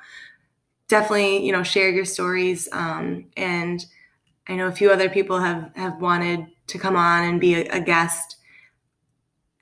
Definitely, 0.88 1.44
you 1.44 1.52
know, 1.52 1.62
share 1.62 1.90
your 1.90 2.04
stories. 2.04 2.68
Um, 2.72 3.26
and 3.36 3.84
I 4.48 4.54
know 4.54 4.68
a 4.68 4.72
few 4.72 4.90
other 4.90 5.10
people 5.10 5.38
have 5.38 5.70
have 5.76 6.00
wanted 6.00 6.46
to 6.68 6.78
come 6.78 6.96
on 6.96 7.24
and 7.24 7.40
be 7.40 7.54
a, 7.54 7.64
a 7.68 7.80
guest 7.80 8.36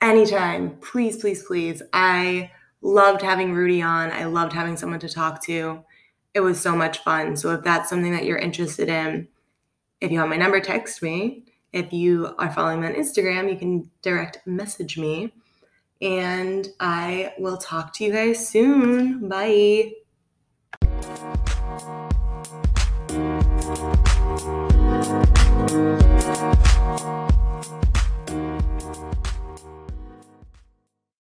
anytime. 0.01 0.77
Please, 0.81 1.17
please, 1.17 1.43
please. 1.43 1.81
I 1.91 2.51
loved 2.81 3.21
having 3.21 3.53
Rudy 3.53 3.81
on. 3.81 4.11
I 4.11 4.25
loved 4.25 4.53
having 4.53 4.77
someone 4.77 4.99
to 4.99 5.09
talk 5.09 5.43
to. 5.45 5.83
It 6.33 6.41
was 6.41 6.59
so 6.59 6.75
much 6.75 6.99
fun. 6.99 7.35
So 7.37 7.53
if 7.53 7.63
that's 7.63 7.89
something 7.89 8.11
that 8.11 8.25
you're 8.25 8.37
interested 8.37 8.89
in, 8.89 9.27
if 10.01 10.11
you 10.11 10.19
have 10.19 10.29
my 10.29 10.35
number, 10.37 10.59
text 10.59 11.01
me 11.01 11.45
if 11.73 11.91
you 11.91 12.33
are 12.37 12.51
following 12.53 12.81
me 12.81 12.87
on 12.87 12.93
Instagram, 12.93 13.51
you 13.51 13.57
can 13.57 13.89
direct 14.01 14.45
message 14.45 14.97
me. 14.97 15.33
And 16.01 16.67
I 16.79 17.33
will 17.39 17.57
talk 17.57 17.93
to 17.95 18.03
you 18.03 18.11
guys 18.13 18.47
soon. 18.47 19.27
Bye. 19.27 19.93